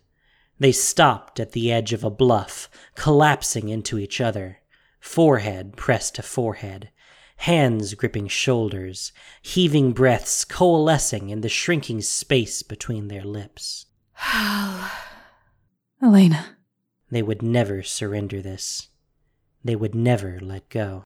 They 0.59 0.71
stopped 0.71 1.39
at 1.39 1.51
the 1.51 1.71
edge 1.71 1.93
of 1.93 2.03
a 2.03 2.09
bluff, 2.09 2.69
collapsing 2.95 3.69
into 3.69 3.97
each 3.99 4.21
other, 4.21 4.59
forehead 4.99 5.75
pressed 5.75 6.15
to 6.15 6.21
forehead, 6.21 6.89
hands 7.37 7.93
gripping 7.93 8.27
shoulders, 8.27 9.11
heaving 9.41 9.91
breaths 9.91 10.45
coalescing 10.45 11.29
in 11.29 11.41
the 11.41 11.49
shrinking 11.49 12.01
space 12.01 12.63
between 12.63 13.07
their 13.07 13.23
lips. 13.23 13.87
Elena. 16.01 16.54
They 17.15 17.23
would 17.23 17.41
never 17.41 17.81
surrender 17.81 18.41
this. 18.41 18.89
They 19.63 19.77
would 19.77 19.95
never 19.95 20.37
let 20.41 20.67
go. 20.67 21.05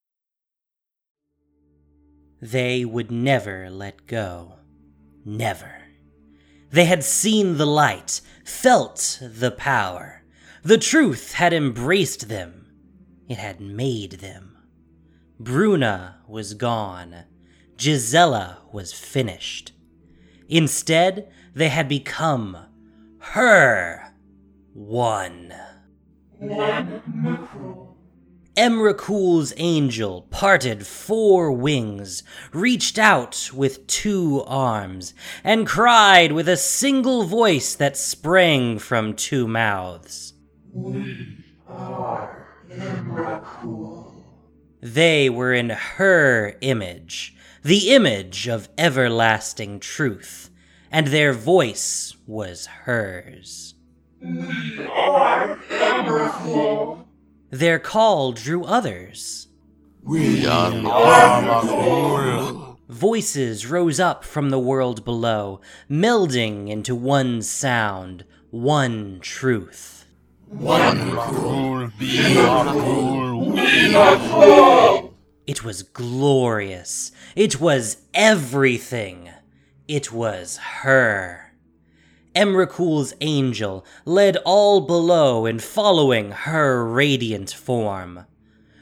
They 2.42 2.84
would 2.84 3.12
never 3.12 3.70
let 3.70 4.08
go. 4.08 4.56
Never. 5.24 5.84
They 6.72 6.86
had 6.86 7.04
seen 7.04 7.58
the 7.58 7.68
light, 7.68 8.22
felt 8.44 9.20
the 9.22 9.52
power. 9.52 10.24
The 10.64 10.80
truth 10.80 11.34
had 11.34 11.54
embraced 11.54 12.28
them. 12.28 12.66
It 13.28 13.38
had 13.38 13.62
made 13.62 14.14
them. 14.14 14.58
Bruna 15.40 16.24
was 16.28 16.56
gone. 16.56 17.26
Gisela 17.78 18.64
was 18.74 18.94
finished. 18.94 19.74
Instead, 20.48 21.32
they 21.54 21.70
had 21.70 21.88
become 21.88 22.58
her 23.20 24.12
one. 24.74 25.54
Emrakul's 28.56 29.54
angel 29.58 30.22
parted 30.30 30.88
four 30.88 31.52
wings, 31.52 32.24
reached 32.54 32.98
out 32.98 33.50
with 33.54 33.86
two 33.88 34.44
arms, 34.48 35.14
and 35.44 35.68
cried 35.68 36.32
with 36.32 36.48
a 36.48 36.56
single 36.56 37.24
voice 37.24 37.76
that 37.76 37.98
sprang 37.98 38.80
from 38.80 39.14
two 39.16 39.48
mouths. 39.48 40.34
We 40.74 41.44
are 41.68 42.48
Emrakul. 42.70 44.14
They 44.82 45.30
were 45.30 45.54
in 45.54 45.72
her 45.72 46.56
image, 46.62 47.36
the 47.64 47.92
image 47.92 48.48
of 48.48 48.70
everlasting 48.78 49.82
truth, 49.82 50.50
and 50.90 51.08
their 51.08 51.34
voice 51.34 52.16
was 52.26 52.66
hers. 52.66 53.76
Their 57.52 57.80
call 57.80 58.34
drew 58.34 58.66
others. 58.66 59.48
We 60.04 60.46
are 60.46 60.72
Merkal. 60.72 62.78
Voices 62.90 63.66
rose 63.68 64.00
up 64.00 64.26
from 64.26 64.50
the 64.50 64.60
world 64.60 65.06
below, 65.06 65.62
melding 65.90 66.70
into 66.70 66.96
one 66.96 67.42
sound, 67.42 68.26
one 68.50 69.20
truth. 69.22 70.06
Merkal. 70.54 71.98
Be 71.98 72.18
Merkal. 73.94 75.14
It 75.48 75.64
was 75.64 75.84
glorious. 75.84 77.12
It 77.36 77.62
was 77.62 77.98
everything. 78.14 79.30
It 79.88 80.12
was 80.12 80.58
her. 80.58 81.49
Emrakul's 82.36 83.14
angel 83.22 83.86
led 84.06 84.38
all 84.46 84.82
below 84.82 85.46
in 85.46 85.60
following 85.60 86.32
her 86.32 86.86
radiant 86.86 87.52
form. 87.52 88.26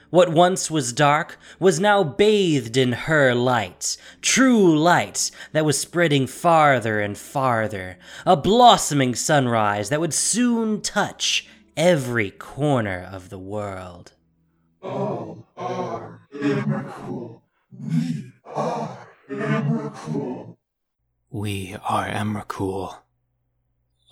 What 0.09 0.31
once 0.31 0.71
was 0.71 0.93
dark 0.93 1.37
was 1.59 1.79
now 1.79 2.01
bathed 2.03 2.77
in 2.77 2.93
her 2.93 3.33
light, 3.35 3.97
true 4.21 4.77
light 4.77 5.31
that 5.51 5.65
was 5.65 5.77
spreading 5.77 6.27
farther 6.27 7.01
and 7.01 7.17
farther, 7.17 7.97
a 8.25 8.37
blossoming 8.37 9.15
sunrise 9.15 9.89
that 9.89 9.99
would 9.99 10.13
soon 10.13 10.81
touch 10.81 11.45
every 11.75 12.31
corner 12.31 13.07
of 13.11 13.29
the 13.29 13.39
world. 13.39 14.13
All 14.81 15.45
are 15.57 16.21
Emrakul. 16.33 17.41
We 17.71 18.31
are 18.45 19.09
Emrakul. 19.29 20.55
We 21.29 21.75
are 21.83 22.07
Emrakul. 22.07 22.95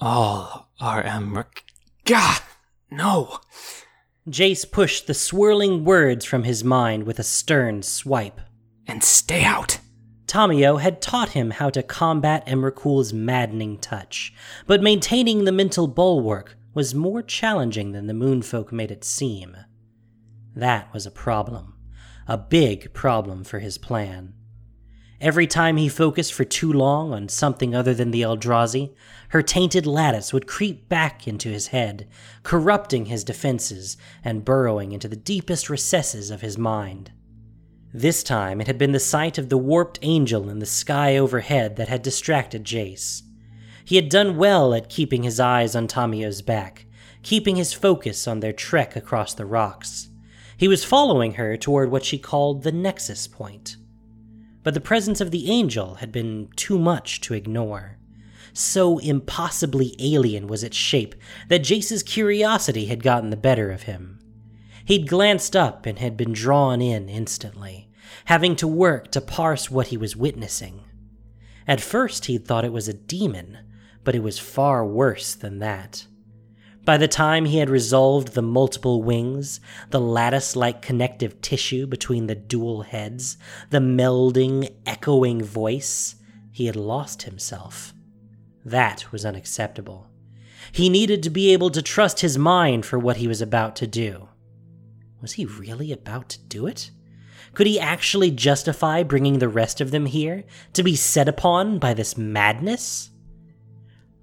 All 0.01 0.69
are 0.79 1.03
Emrak. 1.03 1.63
Gah! 2.03 2.39
No! 2.91 3.39
Jace 4.27 4.69
pushed 4.69 5.07
the 5.07 5.13
swirling 5.13 5.85
words 5.85 6.25
from 6.25 6.43
his 6.43 6.63
mind 6.63 7.03
with 7.03 7.19
a 7.19 7.23
stern 7.23 7.81
swipe. 7.81 8.41
And 8.87 9.03
stay 9.03 9.43
out! 9.43 9.79
Tamiyo 10.27 10.81
had 10.81 11.01
taught 11.01 11.29
him 11.29 11.51
how 11.51 11.69
to 11.69 11.83
combat 11.83 12.45
Emrakul's 12.45 13.13
maddening 13.13 13.77
touch, 13.77 14.33
but 14.67 14.81
maintaining 14.81 15.45
the 15.45 15.51
mental 15.51 15.87
bulwark 15.87 16.57
was 16.73 16.93
more 16.93 17.21
challenging 17.21 17.93
than 17.93 18.07
the 18.07 18.13
moonfolk 18.13 18.71
made 18.71 18.91
it 18.91 19.05
seem. 19.05 19.55
That 20.55 20.93
was 20.93 21.05
a 21.05 21.11
problem, 21.11 21.75
a 22.27 22.37
big 22.37 22.93
problem 22.93 23.43
for 23.43 23.59
his 23.59 23.77
plan. 23.77 24.33
Every 25.21 25.47
time 25.47 25.77
he 25.77 25.87
focused 25.87 26.33
for 26.33 26.43
too 26.43 26.71
long 26.71 27.13
on 27.13 27.29
something 27.29 27.73
other 27.73 27.93
than 27.93 28.11
the 28.11 28.21
Eldrazi, 28.21 28.93
her 29.29 29.41
tainted 29.41 29.85
lattice 29.85 30.33
would 30.33 30.47
creep 30.47 30.89
back 30.89 31.25
into 31.27 31.49
his 31.49 31.67
head, 31.67 32.07
corrupting 32.43 33.05
his 33.05 33.23
defenses 33.23 33.95
and 34.23 34.43
burrowing 34.43 34.91
into 34.91 35.07
the 35.07 35.15
deepest 35.15 35.69
recesses 35.69 36.31
of 36.31 36.41
his 36.41 36.57
mind. 36.57 37.11
This 37.93 38.23
time 38.23 38.59
it 38.59 38.67
had 38.67 38.77
been 38.77 38.91
the 38.91 38.99
sight 38.99 39.37
of 39.37 39.47
the 39.47 39.57
warped 39.57 39.99
angel 40.01 40.49
in 40.49 40.59
the 40.59 40.65
sky 40.65 41.15
overhead 41.15 41.77
that 41.77 41.87
had 41.87 42.01
distracted 42.01 42.65
Jace. 42.65 43.21
He 43.85 43.95
had 43.95 44.09
done 44.09 44.35
well 44.35 44.73
at 44.73 44.89
keeping 44.89 45.23
his 45.23 45.39
eyes 45.39 45.77
on 45.77 45.87
Tamiyo's 45.87 46.41
back, 46.41 46.87
keeping 47.23 47.55
his 47.55 47.71
focus 47.71 48.27
on 48.27 48.41
their 48.41 48.51
trek 48.51 48.97
across 48.97 49.33
the 49.33 49.45
rocks. 49.45 50.09
He 50.57 50.67
was 50.67 50.83
following 50.83 51.35
her 51.35 51.55
toward 51.55 51.89
what 51.89 52.03
she 52.03 52.17
called 52.17 52.63
the 52.63 52.71
Nexus 52.73 53.27
Point. 53.27 53.77
But 54.65 54.73
the 54.73 54.81
presence 54.81 55.21
of 55.21 55.29
the 55.29 55.51
angel 55.51 55.95
had 55.95 56.11
been 56.11 56.49
too 56.55 56.79
much 56.79 57.21
to 57.21 57.35
ignore. 57.35 57.99
So 58.51 58.97
impossibly 58.97 59.95
alien 59.99 60.47
was 60.47 60.63
its 60.63 60.75
shape 60.75 61.13
that 61.49 61.63
Jace's 61.63 62.01
curiosity 62.01 62.87
had 62.87 63.03
gotten 63.03 63.29
the 63.29 63.37
better 63.37 63.69
of 63.69 63.83
him. 63.83 64.19
He'd 64.83 65.07
glanced 65.07 65.55
up 65.55 65.85
and 65.85 65.99
had 65.99 66.17
been 66.17 66.33
drawn 66.33 66.81
in 66.81 67.09
instantly, 67.09 67.89
having 68.25 68.55
to 68.55 68.67
work 68.67 69.11
to 69.11 69.21
parse 69.21 69.69
what 69.69 69.87
he 69.87 69.97
was 69.97 70.15
witnessing. 70.15 70.83
At 71.67 71.79
first, 71.79 72.25
he'd 72.25 72.47
thought 72.47 72.65
it 72.65 72.73
was 72.73 72.87
a 72.87 72.93
demon, 72.93 73.59
but 74.03 74.15
it 74.15 74.23
was 74.23 74.39
far 74.39 74.83
worse 74.83 75.35
than 75.35 75.59
that. 75.59 76.07
By 76.85 76.97
the 76.97 77.07
time 77.07 77.45
he 77.45 77.57
had 77.57 77.69
resolved 77.71 78.33
the 78.33 78.43
multiple 78.43 79.01
wings, 79.01 79.59
the 79.89 79.99
lattice 79.99 80.55
like 80.55 80.83
connective 80.83 81.41
tissue 81.41 81.87
between 81.87 82.27
the 82.27 82.35
dual 82.35 82.83
heads, 82.83 83.37
the 83.71 83.79
melding, 83.79 84.71
echoing 84.85 85.43
voice, 85.43 86.15
he 86.51 86.67
had 86.67 86.75
lost 86.75 87.23
himself. 87.23 87.91
That 88.63 89.11
was 89.11 89.25
unacceptable. 89.25 90.11
He 90.71 90.89
needed 90.89 91.23
to 91.23 91.31
be 91.31 91.53
able 91.53 91.71
to 91.71 91.81
trust 91.81 92.19
his 92.19 92.37
mind 92.37 92.85
for 92.85 92.99
what 92.99 93.17
he 93.17 93.27
was 93.27 93.41
about 93.41 93.75
to 93.77 93.87
do. 93.87 94.29
Was 95.21 95.33
he 95.33 95.45
really 95.45 95.91
about 95.91 96.29
to 96.29 96.39
do 96.39 96.67
it? 96.67 96.91
Could 97.55 97.65
he 97.65 97.79
actually 97.79 98.29
justify 98.29 99.01
bringing 99.01 99.39
the 99.39 99.49
rest 99.49 99.81
of 99.81 99.89
them 99.89 100.05
here 100.05 100.43
to 100.73 100.83
be 100.83 100.95
set 100.95 101.27
upon 101.27 101.79
by 101.79 101.95
this 101.95 102.15
madness? 102.15 103.09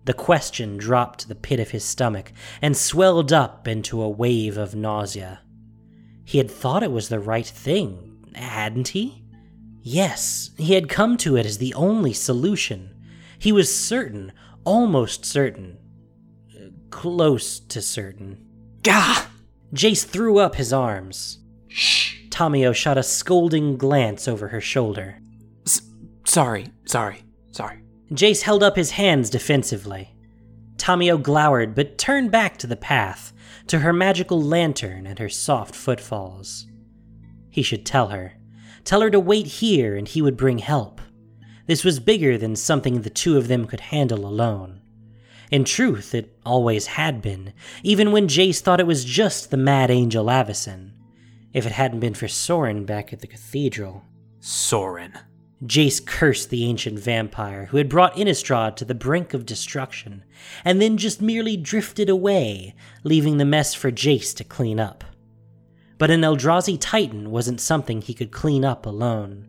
The 0.04 0.14
question 0.14 0.76
dropped 0.76 1.20
to 1.20 1.28
the 1.28 1.34
pit 1.34 1.60
of 1.60 1.70
his 1.70 1.84
stomach 1.84 2.32
and 2.60 2.76
swelled 2.76 3.32
up 3.32 3.68
into 3.68 4.02
a 4.02 4.08
wave 4.08 4.56
of 4.56 4.74
nausea. 4.74 5.40
He 6.24 6.38
had 6.38 6.50
thought 6.50 6.82
it 6.82 6.90
was 6.90 7.08
the 7.08 7.20
right 7.20 7.46
thing, 7.46 8.24
hadn't 8.34 8.88
he? 8.88 9.24
Yes, 9.82 10.50
he 10.56 10.74
had 10.74 10.88
come 10.88 11.16
to 11.18 11.36
it 11.36 11.46
as 11.46 11.58
the 11.58 11.74
only 11.74 12.12
solution. 12.12 12.94
He 13.38 13.52
was 13.52 13.74
certain, 13.74 14.32
almost 14.64 15.24
certain, 15.24 15.78
close 16.90 17.58
to 17.58 17.82
certain. 17.82 18.46
Gah! 18.82 19.26
Jace 19.74 20.04
threw 20.04 20.38
up 20.38 20.56
his 20.56 20.72
arms. 20.72 21.38
Shh! 21.68 22.16
Tamiyo 22.28 22.74
shot 22.74 22.98
a 22.98 23.02
scolding 23.02 23.76
glance 23.76 24.28
over 24.28 24.48
her 24.48 24.60
shoulder. 24.60 25.20
S- 25.66 25.82
sorry, 26.24 26.68
sorry, 26.84 27.22
sorry. 27.50 27.82
Jace 28.12 28.42
held 28.42 28.62
up 28.62 28.76
his 28.76 28.92
hands 28.92 29.30
defensively. 29.30 30.14
Tamiyo 30.76 31.20
glowered 31.22 31.74
but 31.74 31.98
turned 31.98 32.30
back 32.30 32.58
to 32.58 32.66
the 32.66 32.76
path, 32.76 33.32
to 33.68 33.78
her 33.78 33.92
magical 33.92 34.40
lantern 34.40 35.06
and 35.06 35.18
her 35.18 35.28
soft 35.28 35.74
footfalls. 35.74 36.66
He 37.50 37.62
should 37.62 37.86
tell 37.86 38.08
her. 38.08 38.34
Tell 38.84 39.00
her 39.00 39.10
to 39.10 39.20
wait 39.20 39.46
here 39.46 39.96
and 39.96 40.08
he 40.08 40.20
would 40.20 40.36
bring 40.36 40.58
help. 40.58 41.00
This 41.66 41.84
was 41.84 42.00
bigger 42.00 42.36
than 42.36 42.56
something 42.56 43.00
the 43.02 43.10
two 43.10 43.36
of 43.36 43.48
them 43.48 43.66
could 43.66 43.80
handle 43.80 44.26
alone. 44.26 44.80
In 45.50 45.64
truth, 45.64 46.14
it 46.14 46.36
always 46.44 46.86
had 46.86 47.22
been, 47.22 47.52
even 47.82 48.10
when 48.10 48.26
Jace 48.26 48.60
thought 48.60 48.80
it 48.80 48.86
was 48.86 49.04
just 49.04 49.50
the 49.50 49.56
Mad 49.56 49.90
Angel 49.90 50.26
Avacyn. 50.26 50.92
If 51.52 51.66
it 51.66 51.72
hadn't 51.72 52.00
been 52.00 52.14
for 52.14 52.26
Soren 52.26 52.84
back 52.84 53.12
at 53.12 53.20
the 53.20 53.26
cathedral. 53.26 54.02
Soren. 54.40 55.12
Jace 55.64 56.04
cursed 56.04 56.50
the 56.50 56.64
ancient 56.64 56.98
vampire 56.98 57.66
who 57.66 57.76
had 57.76 57.88
brought 57.88 58.16
Innistrad 58.16 58.74
to 58.76 58.84
the 58.84 58.94
brink 58.94 59.32
of 59.32 59.46
destruction, 59.46 60.24
and 60.64 60.82
then 60.82 60.96
just 60.96 61.22
merely 61.22 61.56
drifted 61.56 62.08
away, 62.08 62.74
leaving 63.04 63.36
the 63.36 63.44
mess 63.44 63.72
for 63.72 63.92
Jace 63.92 64.34
to 64.36 64.44
clean 64.44 64.80
up. 64.80 65.04
But 65.98 66.10
an 66.10 66.22
Eldrazi 66.22 66.76
Titan 66.80 67.30
wasn't 67.30 67.60
something 67.60 68.02
he 68.02 68.14
could 68.14 68.32
clean 68.32 68.64
up 68.64 68.86
alone. 68.86 69.46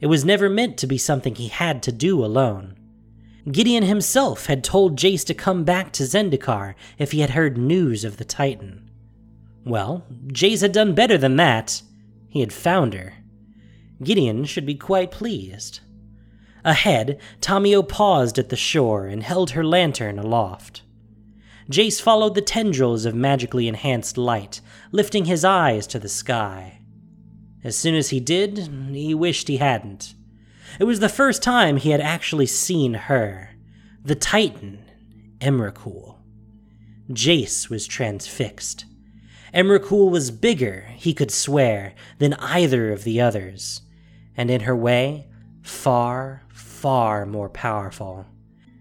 It 0.00 0.06
was 0.08 0.24
never 0.24 0.50
meant 0.50 0.76
to 0.78 0.86
be 0.86 0.98
something 0.98 1.34
he 1.34 1.48
had 1.48 1.82
to 1.84 1.92
do 1.92 2.22
alone. 2.22 2.76
Gideon 3.50 3.84
himself 3.84 4.46
had 4.46 4.62
told 4.62 4.98
Jace 4.98 5.24
to 5.24 5.34
come 5.34 5.64
back 5.64 5.92
to 5.92 6.02
Zendikar 6.02 6.74
if 6.98 7.12
he 7.12 7.20
had 7.20 7.30
heard 7.30 7.56
news 7.56 8.04
of 8.04 8.18
the 8.18 8.24
Titan. 8.24 8.90
Well, 9.64 10.04
Jace 10.26 10.60
had 10.60 10.72
done 10.72 10.94
better 10.94 11.16
than 11.16 11.36
that. 11.36 11.80
He 12.28 12.40
had 12.40 12.52
found 12.52 12.92
her. 12.92 13.14
Gideon 14.02 14.44
should 14.44 14.66
be 14.66 14.74
quite 14.74 15.10
pleased. 15.10 15.80
Ahead, 16.64 17.20
Tamiyo 17.40 17.82
paused 17.82 18.38
at 18.38 18.48
the 18.48 18.56
shore 18.56 19.06
and 19.06 19.22
held 19.22 19.50
her 19.50 19.64
lantern 19.64 20.18
aloft. 20.18 20.82
Jace 21.70 22.00
followed 22.00 22.34
the 22.34 22.40
tendrils 22.40 23.04
of 23.04 23.14
magically 23.14 23.68
enhanced 23.68 24.16
light, 24.16 24.60
lifting 24.90 25.26
his 25.26 25.44
eyes 25.44 25.86
to 25.88 25.98
the 25.98 26.08
sky. 26.08 26.80
As 27.62 27.76
soon 27.76 27.94
as 27.94 28.10
he 28.10 28.20
did, 28.20 28.68
he 28.92 29.14
wished 29.14 29.48
he 29.48 29.58
hadn't. 29.58 30.14
It 30.78 30.84
was 30.84 31.00
the 31.00 31.08
first 31.08 31.42
time 31.42 31.76
he 31.76 31.90
had 31.90 32.00
actually 32.00 32.46
seen 32.46 32.94
her, 32.94 33.50
the 34.04 34.14
Titan, 34.14 34.84
Emrakul. 35.40 36.16
Jace 37.10 37.68
was 37.68 37.86
transfixed. 37.86 38.84
Emrakul 39.52 40.10
was 40.10 40.30
bigger, 40.30 40.86
he 40.94 41.12
could 41.12 41.30
swear, 41.30 41.94
than 42.18 42.34
either 42.34 42.92
of 42.92 43.04
the 43.04 43.20
others, 43.20 43.82
and 44.38 44.50
in 44.50 44.60
her 44.60 44.76
way, 44.76 45.26
far, 45.60 46.42
far 46.48 47.26
more 47.26 47.50
powerful. 47.50 48.24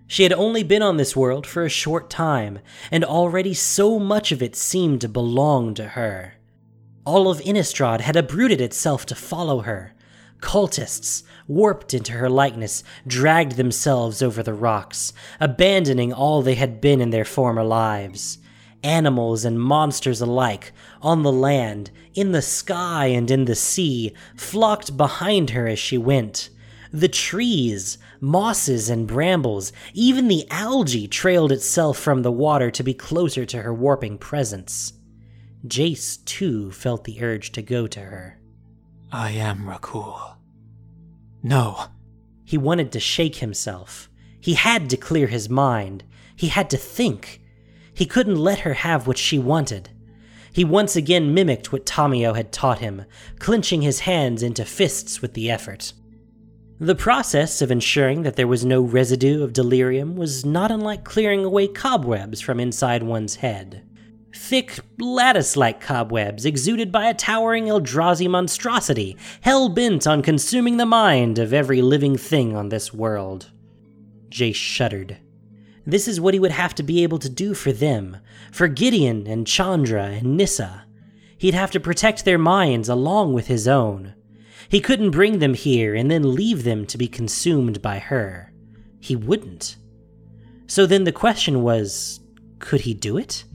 She 0.05 0.23
had 0.23 0.31
only 0.31 0.63
been 0.63 0.83
on 0.83 0.95
this 0.95 1.15
world 1.15 1.45
for 1.45 1.65
a 1.65 1.69
short 1.69 2.09
time, 2.09 2.59
and 2.91 3.03
already 3.03 3.53
so 3.53 3.99
much 3.99 4.31
of 4.31 4.41
it 4.41 4.55
seemed 4.55 5.01
to 5.01 5.09
belong 5.09 5.73
to 5.73 5.89
her. 5.89 6.35
All 7.05 7.29
of 7.29 7.41
Innistrad 7.41 8.01
had 8.01 8.15
uprooted 8.15 8.61
itself 8.61 9.05
to 9.07 9.15
follow 9.15 9.61
her. 9.61 9.93
Cultists, 10.39 11.23
warped 11.47 11.93
into 11.93 12.13
her 12.13 12.29
likeness, 12.29 12.83
dragged 13.07 13.53
themselves 13.53 14.21
over 14.21 14.43
the 14.43 14.53
rocks, 14.53 15.11
abandoning 15.39 16.13
all 16.13 16.41
they 16.41 16.55
had 16.55 16.79
been 16.79 17.01
in 17.01 17.09
their 17.09 17.25
former 17.25 17.63
lives. 17.63 18.37
Animals 18.83 19.43
and 19.43 19.59
monsters 19.59 20.21
alike, 20.21 20.71
on 21.01 21.23
the 21.23 21.31
land, 21.31 21.91
in 22.13 22.31
the 22.31 22.41
sky, 22.41 23.07
and 23.07 23.29
in 23.29 23.45
the 23.45 23.55
sea, 23.55 24.13
flocked 24.35 24.95
behind 24.95 25.51
her 25.51 25.67
as 25.67 25.79
she 25.79 25.97
went. 25.97 26.49
The 26.91 27.07
trees, 27.07 27.97
mosses, 28.21 28.89
and 28.89 29.07
brambles, 29.07 29.73
even 29.93 30.27
the 30.27 30.47
algae 30.49 31.07
trailed 31.07 31.51
itself 31.51 31.97
from 31.97 32.21
the 32.21 32.31
water 32.31 32.71
to 32.71 32.83
be 32.83 32.93
closer 32.93 33.45
to 33.45 33.61
her 33.61 33.73
warping 33.73 34.17
presence. 34.17 34.93
Jace, 35.65 36.23
too, 36.23 36.71
felt 36.71 37.03
the 37.03 37.21
urge 37.21 37.51
to 37.53 37.61
go 37.61 37.87
to 37.87 37.99
her. 37.99 38.39
I 39.11 39.31
am 39.31 39.65
Rakul. 39.65 40.35
No. 41.43 41.85
He 42.45 42.57
wanted 42.57 42.91
to 42.93 42.99
shake 42.99 43.37
himself. 43.37 44.09
He 44.39 44.53
had 44.53 44.89
to 44.91 44.97
clear 44.97 45.27
his 45.27 45.49
mind. 45.49 46.03
He 46.35 46.47
had 46.47 46.69
to 46.69 46.77
think. 46.77 47.41
He 47.97 48.05
couldn't 48.05 48.35
let 48.35 48.59
her 48.59 48.75
have 48.75 49.07
what 49.07 49.17
she 49.17 49.39
wanted. 49.39 49.89
He 50.53 50.63
once 50.63 50.95
again 50.95 51.33
mimicked 51.33 51.71
what 51.71 51.87
Tamiyo 51.87 52.35
had 52.35 52.51
taught 52.51 52.77
him, 52.77 53.05
clenching 53.39 53.81
his 53.81 54.01
hands 54.01 54.43
into 54.43 54.65
fists 54.65 55.19
with 55.19 55.33
the 55.33 55.49
effort. 55.49 55.93
The 56.79 56.93
process 56.93 57.59
of 57.59 57.71
ensuring 57.71 58.21
that 58.21 58.35
there 58.35 58.45
was 58.45 58.63
no 58.63 58.81
residue 58.81 59.43
of 59.43 59.51
delirium 59.51 60.15
was 60.15 60.45
not 60.45 60.69
unlike 60.69 61.05
clearing 61.05 61.43
away 61.43 61.67
cobwebs 61.67 62.39
from 62.39 62.59
inside 62.59 63.01
one's 63.01 63.37
head. 63.37 63.83
Thick, 64.31 64.79
lattice 64.99 65.57
like 65.57 65.81
cobwebs 65.81 66.45
exuded 66.45 66.91
by 66.91 67.09
a 67.09 67.15
towering 67.15 67.65
Eldrazi 67.65 68.29
monstrosity, 68.29 69.17
hell 69.41 69.69
bent 69.69 70.05
on 70.05 70.21
consuming 70.21 70.77
the 70.77 70.85
mind 70.85 71.39
of 71.39 71.51
every 71.51 71.81
living 71.81 72.15
thing 72.15 72.55
on 72.55 72.69
this 72.69 72.93
world. 72.93 73.49
Jace 74.29 74.53
shuddered. 74.53 75.17
This 75.87 76.09
is 76.09 76.19
what 76.19 76.33
he 76.33 76.39
would 76.41 76.51
have 76.51 76.75
to 76.75 76.83
be 76.83 77.01
able 77.03 77.17
to 77.19 77.29
do 77.29 77.53
for 77.53 77.71
them, 77.71 78.17
for 78.51 78.67
Gideon 78.67 79.25
and 79.25 79.47
Chandra 79.47 80.07
and 80.07 80.35
Nissa. 80.35 80.83
He'd 81.37 81.53
have 81.53 81.71
to 81.71 81.79
protect 81.79 82.25
their 82.25 82.37
minds 82.37 82.89
along 82.89 83.33
with 83.33 83.47
his 83.47 83.69
own. 83.69 84.13
He 84.67 84.81
couldn't 84.81 85.11
bring 85.11 85.39
them 85.39 85.53
here 85.53 85.95
and 85.95 86.11
then 86.11 86.35
leave 86.35 86.65
them 86.65 86.85
to 86.87 86.97
be 86.97 87.07
consumed 87.07 87.81
by 87.81 87.99
her. 87.99 88.51
He 88.99 89.15
wouldn't. 89.15 89.77
So 90.67 90.85
then 90.85 91.05
the 91.05 91.13
question 91.13 91.63
was 91.63 92.19
could 92.59 92.81
he 92.81 92.93
do 92.93 93.17
it? 93.17 93.45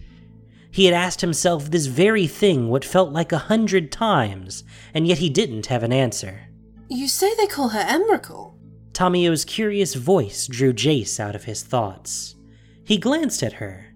He 0.70 0.86
had 0.86 0.94
asked 0.94 1.20
himself 1.20 1.70
this 1.70 1.84
very 1.84 2.26
thing 2.26 2.70
what 2.70 2.82
felt 2.82 3.12
like 3.12 3.32
a 3.32 3.38
hundred 3.38 3.92
times, 3.92 4.64
and 4.94 5.06
yet 5.06 5.18
he 5.18 5.28
didn't 5.28 5.66
have 5.66 5.82
an 5.82 5.92
answer. 5.92 6.48
You 6.88 7.08
say 7.08 7.34
they 7.34 7.46
call 7.46 7.68
her 7.70 7.84
Emrakul? 7.84 8.54
Tamiyo's 8.92 9.44
curious 9.44 9.94
voice 9.94 10.46
drew 10.46 10.72
Jace 10.72 11.18
out 11.18 11.34
of 11.34 11.44
his 11.44 11.62
thoughts. 11.62 12.36
He 12.84 12.98
glanced 12.98 13.42
at 13.42 13.54
her. 13.54 13.94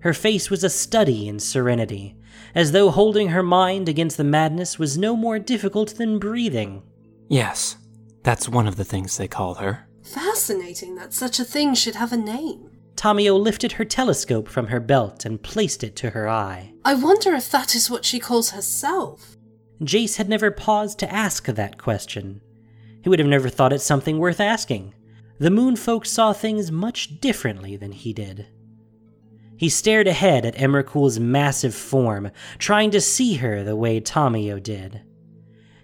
Her 0.00 0.12
face 0.12 0.50
was 0.50 0.64
a 0.64 0.70
study 0.70 1.28
in 1.28 1.38
serenity, 1.38 2.16
as 2.54 2.72
though 2.72 2.90
holding 2.90 3.28
her 3.28 3.42
mind 3.42 3.88
against 3.88 4.16
the 4.16 4.24
madness 4.24 4.78
was 4.78 4.98
no 4.98 5.14
more 5.16 5.38
difficult 5.38 5.96
than 5.96 6.18
breathing. 6.18 6.82
Yes, 7.28 7.76
that's 8.24 8.48
one 8.48 8.66
of 8.66 8.76
the 8.76 8.84
things 8.84 9.16
they 9.16 9.28
call 9.28 9.54
her. 9.54 9.86
Fascinating 10.02 10.96
that 10.96 11.14
such 11.14 11.38
a 11.38 11.44
thing 11.44 11.74
should 11.74 11.94
have 11.94 12.12
a 12.12 12.16
name. 12.16 12.70
Tamio 12.96 13.40
lifted 13.40 13.72
her 13.72 13.84
telescope 13.84 14.48
from 14.48 14.66
her 14.66 14.80
belt 14.80 15.24
and 15.24 15.42
placed 15.42 15.82
it 15.82 15.96
to 15.96 16.10
her 16.10 16.28
eye. 16.28 16.72
I 16.84 16.94
wonder 16.94 17.32
if 17.34 17.50
that 17.50 17.74
is 17.74 17.88
what 17.88 18.04
she 18.04 18.18
calls 18.18 18.50
herself. 18.50 19.36
Jace 19.80 20.16
had 20.16 20.28
never 20.28 20.50
paused 20.50 20.98
to 20.98 21.12
ask 21.12 21.46
that 21.46 21.78
question. 21.78 22.40
He 23.02 23.08
would 23.08 23.18
have 23.18 23.28
never 23.28 23.48
thought 23.48 23.72
it 23.72 23.80
something 23.80 24.18
worth 24.18 24.40
asking. 24.40 24.94
The 25.38 25.50
moon 25.50 25.76
folk 25.76 26.06
saw 26.06 26.32
things 26.32 26.70
much 26.70 27.20
differently 27.20 27.76
than 27.76 27.92
he 27.92 28.12
did. 28.12 28.46
He 29.56 29.68
stared 29.68 30.08
ahead 30.08 30.44
at 30.44 30.56
Emrakul's 30.56 31.20
massive 31.20 31.74
form, 31.74 32.30
trying 32.58 32.90
to 32.92 33.00
see 33.00 33.34
her 33.34 33.62
the 33.62 33.76
way 33.76 34.00
Tamiyo 34.00 34.62
did. 34.62 35.02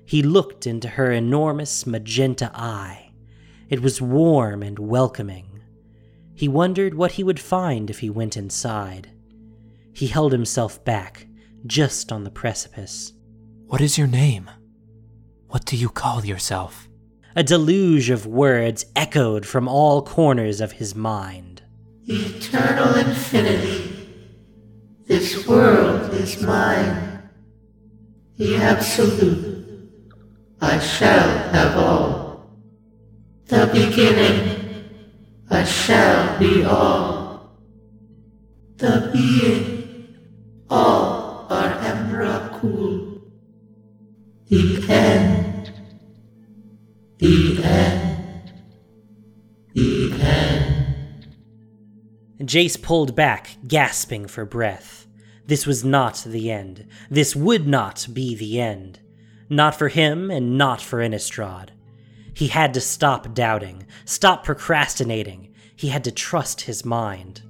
He 0.05 0.23
looked 0.23 0.67
into 0.67 0.89
her 0.89 1.13
enormous 1.13 1.87
magenta 1.87 2.51
eye. 2.55 3.13
It 3.69 3.83
was 3.83 4.01
warm 4.01 4.63
and 4.63 4.79
welcoming. 4.79 5.61
He 6.35 6.49
wondered 6.49 6.95
what 6.95 7.13
he 7.13 7.25
would 7.25 7.41
find 7.41 7.91
if 7.91 7.99
he 7.99 8.11
went 8.11 8.37
inside. 8.37 9.11
He 9.93 10.07
held 10.07 10.33
himself 10.33 10.85
back, 10.85 11.27
just 11.67 12.11
on 12.11 12.25
the 12.25 12.31
precipice. 12.31 13.13
What 13.67 13.81
is 13.81 13.99
your 13.99 14.07
name? 14.07 14.51
What 15.49 15.65
do 15.65 15.77
you 15.77 15.89
call 15.89 16.25
yourself? 16.25 16.88
A 17.39 17.45
deluge 17.45 18.11
of 18.11 18.27
words 18.27 18.85
echoed 18.97 19.47
from 19.47 19.69
all 19.69 20.03
corners 20.03 20.61
of 20.61 20.73
his 20.73 20.97
mind. 20.97 21.63
Eternal 22.05 22.97
infinity. 22.97 24.09
This 25.07 25.47
world 25.47 26.13
is 26.15 26.43
mine. 26.43 27.31
The 28.39 28.57
absolute. 28.57 29.89
I 30.61 30.81
shall 30.81 31.29
have 31.53 31.77
all. 31.77 32.59
The 33.47 33.71
beginning, 33.73 34.89
I 35.49 35.63
shall 35.63 36.41
be 36.41 36.65
all. 36.65 37.53
The 38.79 39.11
being, 39.13 40.17
all 40.69 41.18
Jace 52.49 52.81
pulled 52.81 53.15
back, 53.15 53.57
gasping 53.67 54.27
for 54.27 54.47
breath. 54.47 55.07
This 55.47 55.67
was 55.67 55.85
not 55.85 56.25
the 56.27 56.51
end. 56.51 56.87
This 57.11 57.37
would 57.37 57.67
not 57.67 58.07
be 58.13 58.35
the 58.35 58.59
end. 58.59 59.01
Not 59.51 59.75
for 59.75 59.89
him 59.89 60.31
and 60.31 60.57
not 60.57 60.81
for 60.81 61.01
Innistrad. 61.01 61.71
He 62.33 62.49
had 62.49 62.73
to 62.75 62.81
stop 62.81 63.35
doubting, 63.35 63.87
stop 64.05 64.45
procrastinating. 64.45 65.53
He 65.77 65.89
had 65.89 66.05
to 66.05 66.11
trust 66.11 66.63
his 66.63 66.85
mind. 66.85 67.43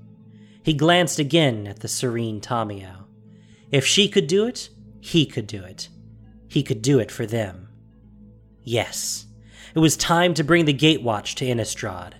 He 0.63 0.75
glanced 0.75 1.19
again 1.19 1.67
at 1.67 1.81
the 1.81 1.89
serene 1.89 2.41
Tamiyo. 2.41 3.05
If 3.71 3.87
she 3.87 4.09
could 4.09 4.27
do 4.27 4.47
it, 4.47 4.71
he 5.01 5.27
could 5.27 5.47
do 5.47 5.63
it. 5.63 5.89
He 6.49 6.63
could 6.63 6.83
do 6.83 6.99
it 6.99 7.11
for 7.11 7.27
them. 7.27 7.69
Yes, 8.63 9.27
it 9.75 9.79
was 9.79 9.97
time 9.97 10.35
to 10.35 10.45
bring 10.45 10.65
the 10.65 10.75
Gatewatch 10.75 11.35
to 11.37 11.47
Innistrad. 11.47 12.15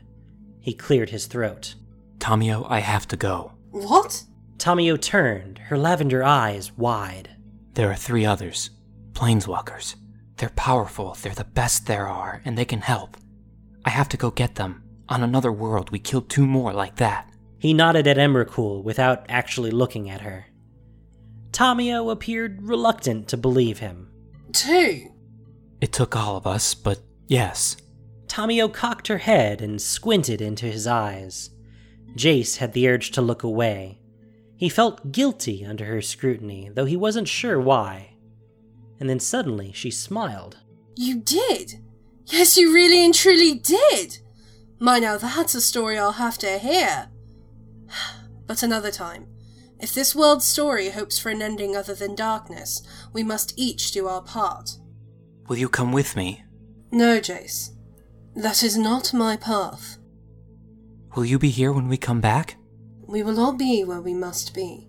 He 0.61 0.75
cleared 0.75 1.11
his 1.11 1.27
throat. 1.27 1.75
Tamiyo, 2.19 2.67
I 2.69 2.81
have 2.81 3.07
to 3.09 3.17
go. 3.17 3.53
What? 3.71 4.25
Tamiyo 4.59 5.01
turned, 5.01 5.59
her 5.59 5.79
lavender 5.79 6.25
eyes 6.25 6.77
wide. 6.77 7.31
There 7.75 7.91
are 7.91 7.97
three 7.97 8.27
others. 8.27 8.71
Planeswalkers. 9.13 9.97
They're 10.37 10.51
powerful, 10.51 11.17
they're 11.21 11.35
the 11.35 11.45
best 11.45 11.87
there 11.87 12.09
are, 12.09 12.43
and 12.45 12.57
they 12.57 12.65
can 12.65 12.81
help. 12.81 13.17
I 13.85 13.91
have 13.91 14.09
to 14.11 14.17
go 14.17 14.31
get 14.31 14.57
them. 14.57 14.83
On 15.09 15.23
another 15.23 15.51
world, 15.51 15.91
we 15.91 15.99
killed 15.99 16.29
two 16.29 16.47
more 16.47 16.73
like 16.73 16.97
that. 16.97 17.31
He 17.59 17.73
nodded 17.73 18.07
at 18.07 18.19
Emrakul 18.19 18.85
without 18.85 19.25
actually 19.29 19.71
looking 19.71 20.11
at 20.11 20.21
her. 20.21 20.47
Tamiyo 21.51 22.13
appeared 22.13 22.63
reluctant 22.63 23.27
to 23.29 23.37
believe 23.37 23.79
him. 23.79 24.11
Two? 24.53 25.09
It 25.81 25.93
took 25.93 26.15
all 26.15 26.37
of 26.37 26.47
us, 26.47 26.75
but 26.75 27.01
yes. 27.29 27.77
Tamiyo 28.27 28.73
cocked 28.73 29.07
her 29.07 29.19
head 29.19 29.63
and 29.63 29.81
squinted 29.81 30.41
into 30.41 30.67
his 30.67 30.87
eyes. 30.87 31.51
Jace 32.17 32.57
had 32.57 32.73
the 32.73 32.89
urge 32.89 33.13
to 33.13 33.23
look 33.23 33.43
away. 33.43 34.01
He 34.57 34.69
felt 34.69 35.13
guilty 35.13 35.65
under 35.65 35.85
her 35.85 36.03
scrutiny, 36.03 36.69
though 36.75 36.85
he 36.85 36.97
wasn't 36.97 37.29
sure 37.29 37.61
why. 37.61 38.17
And 38.99 39.09
then 39.09 39.21
suddenly 39.21 39.71
she 39.73 39.91
smiled. 39.91 40.59
You 40.97 41.21
did? 41.21 41.81
Yes, 42.27 42.57
you 42.57 42.75
really 42.75 43.05
and 43.05 43.15
truly 43.15 43.55
did! 43.55 44.19
My, 44.81 44.99
now 44.99 45.17
that's 45.17 45.55
a 45.55 45.61
story 45.61 45.97
I'll 45.97 46.13
have 46.13 46.39
to 46.39 46.59
hear. 46.59 47.09
But 48.47 48.63
another 48.63 48.91
time. 48.91 49.27
If 49.79 49.93
this 49.93 50.15
world's 50.15 50.47
story 50.47 50.89
hopes 50.89 51.19
for 51.19 51.29
an 51.29 51.43
ending 51.43 51.77
other 51.77 51.95
than 51.95 52.15
darkness, 52.15 52.83
we 53.13 53.23
must 53.23 53.53
each 53.59 53.93
do 53.93 54.09
our 54.09 54.23
part. 54.23 54.71
Will 55.49 55.59
you 55.59 55.69
come 55.69 55.93
with 55.93 56.17
me? 56.17 56.43
No, 56.91 57.21
Jace. 57.21 57.71
That 58.35 58.63
is 58.63 58.79
not 58.79 59.13
my 59.13 59.37
path. 59.37 59.99
Will 61.15 61.25
you 61.25 61.39
be 61.39 61.51
here 61.51 61.73
when 61.73 61.89
we 61.89 61.97
come 61.97 62.21
back? 62.21 62.57
We 63.07 63.23
will 63.23 63.41
all 63.41 63.55
be 63.55 63.85
where 63.85 64.01
we 64.01 64.15
must 64.15 64.55
be. 64.55 64.89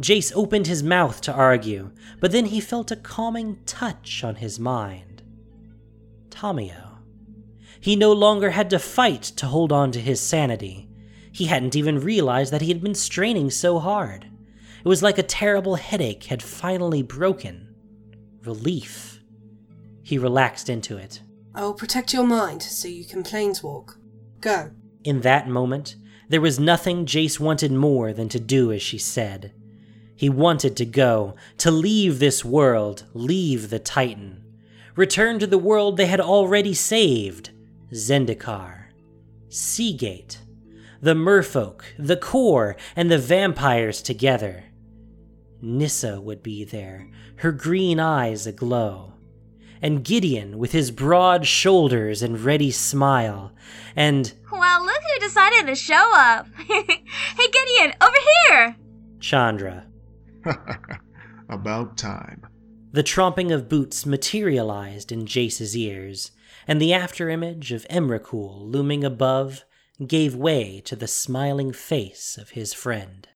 Jace 0.00 0.32
opened 0.34 0.66
his 0.66 0.82
mouth 0.82 1.20
to 1.22 1.32
argue, 1.32 1.90
but 2.20 2.30
then 2.32 2.46
he 2.46 2.60
felt 2.60 2.90
a 2.90 2.96
calming 2.96 3.58
touch 3.66 4.22
on 4.22 4.36
his 4.36 4.58
mind. 4.58 5.22
Tamiyo. 6.30 6.98
He 7.80 7.96
no 7.96 8.12
longer 8.12 8.50
had 8.50 8.70
to 8.70 8.78
fight 8.78 9.22
to 9.22 9.46
hold 9.46 9.72
on 9.72 9.92
to 9.92 10.00
his 10.00 10.20
sanity. 10.20 10.88
He 11.32 11.46
hadn't 11.46 11.76
even 11.76 12.00
realized 12.00 12.52
that 12.52 12.62
he 12.62 12.68
had 12.68 12.82
been 12.82 12.94
straining 12.94 13.50
so 13.50 13.78
hard. 13.78 14.26
It 14.84 14.88
was 14.88 15.02
like 15.02 15.18
a 15.18 15.22
terrible 15.22 15.74
headache 15.74 16.24
had 16.24 16.42
finally 16.42 17.02
broken. 17.02 17.74
Relief. 18.44 19.20
He 20.02 20.16
relaxed 20.16 20.68
into 20.68 20.96
it. 20.96 21.20
I 21.58 21.62
will 21.62 21.74
protect 21.74 22.14
your 22.14 22.24
mind 22.24 22.62
so 22.62 22.86
you 22.86 23.04
can 23.04 23.24
planeswalk. 23.24 23.96
Go. 24.40 24.70
In 25.02 25.22
that 25.22 25.48
moment, 25.48 25.96
there 26.28 26.40
was 26.40 26.60
nothing 26.60 27.04
Jace 27.04 27.40
wanted 27.40 27.72
more 27.72 28.12
than 28.12 28.28
to 28.28 28.38
do 28.38 28.70
as 28.70 28.80
she 28.80 28.96
said. 28.96 29.52
He 30.14 30.28
wanted 30.28 30.76
to 30.76 30.86
go, 30.86 31.34
to 31.56 31.72
leave 31.72 32.20
this 32.20 32.44
world, 32.44 33.06
leave 33.12 33.70
the 33.70 33.80
Titan, 33.80 34.44
return 34.94 35.40
to 35.40 35.48
the 35.48 35.58
world 35.58 35.96
they 35.96 36.06
had 36.06 36.20
already 36.20 36.74
saved 36.74 37.50
Zendikar, 37.92 38.90
Sea 39.48 39.94
Gate, 39.94 40.40
the 41.02 41.14
merfolk, 41.14 41.82
the 41.98 42.16
kor, 42.16 42.76
and 42.94 43.10
the 43.10 43.18
vampires 43.18 44.00
together. 44.00 44.66
Nissa 45.60 46.20
would 46.20 46.44
be 46.44 46.62
there, 46.62 47.10
her 47.38 47.50
green 47.50 47.98
eyes 47.98 48.46
aglow. 48.46 49.14
And 49.80 50.04
Gideon 50.04 50.58
with 50.58 50.72
his 50.72 50.90
broad 50.90 51.46
shoulders 51.46 52.22
and 52.22 52.40
ready 52.40 52.70
smile. 52.70 53.52
And 53.94 54.32
Well, 54.50 54.84
look 54.84 55.02
who 55.02 55.20
decided 55.20 55.66
to 55.66 55.74
show 55.74 56.12
up. 56.14 56.46
hey, 56.56 56.82
Gideon, 57.36 57.94
over 58.00 58.16
here! 58.48 58.76
Chandra. 59.20 59.86
About 61.48 61.96
time. 61.96 62.46
The 62.92 63.02
tromping 63.02 63.52
of 63.52 63.68
boots 63.68 64.06
materialized 64.06 65.12
in 65.12 65.26
Jace's 65.26 65.76
ears, 65.76 66.30
and 66.66 66.80
the 66.80 66.90
afterimage 66.90 67.70
of 67.70 67.86
Emrakul 67.88 68.60
looming 68.60 69.04
above 69.04 69.64
gave 70.06 70.34
way 70.34 70.80
to 70.84 70.96
the 70.96 71.08
smiling 71.08 71.72
face 71.72 72.38
of 72.38 72.50
his 72.50 72.72
friend. 72.72 73.28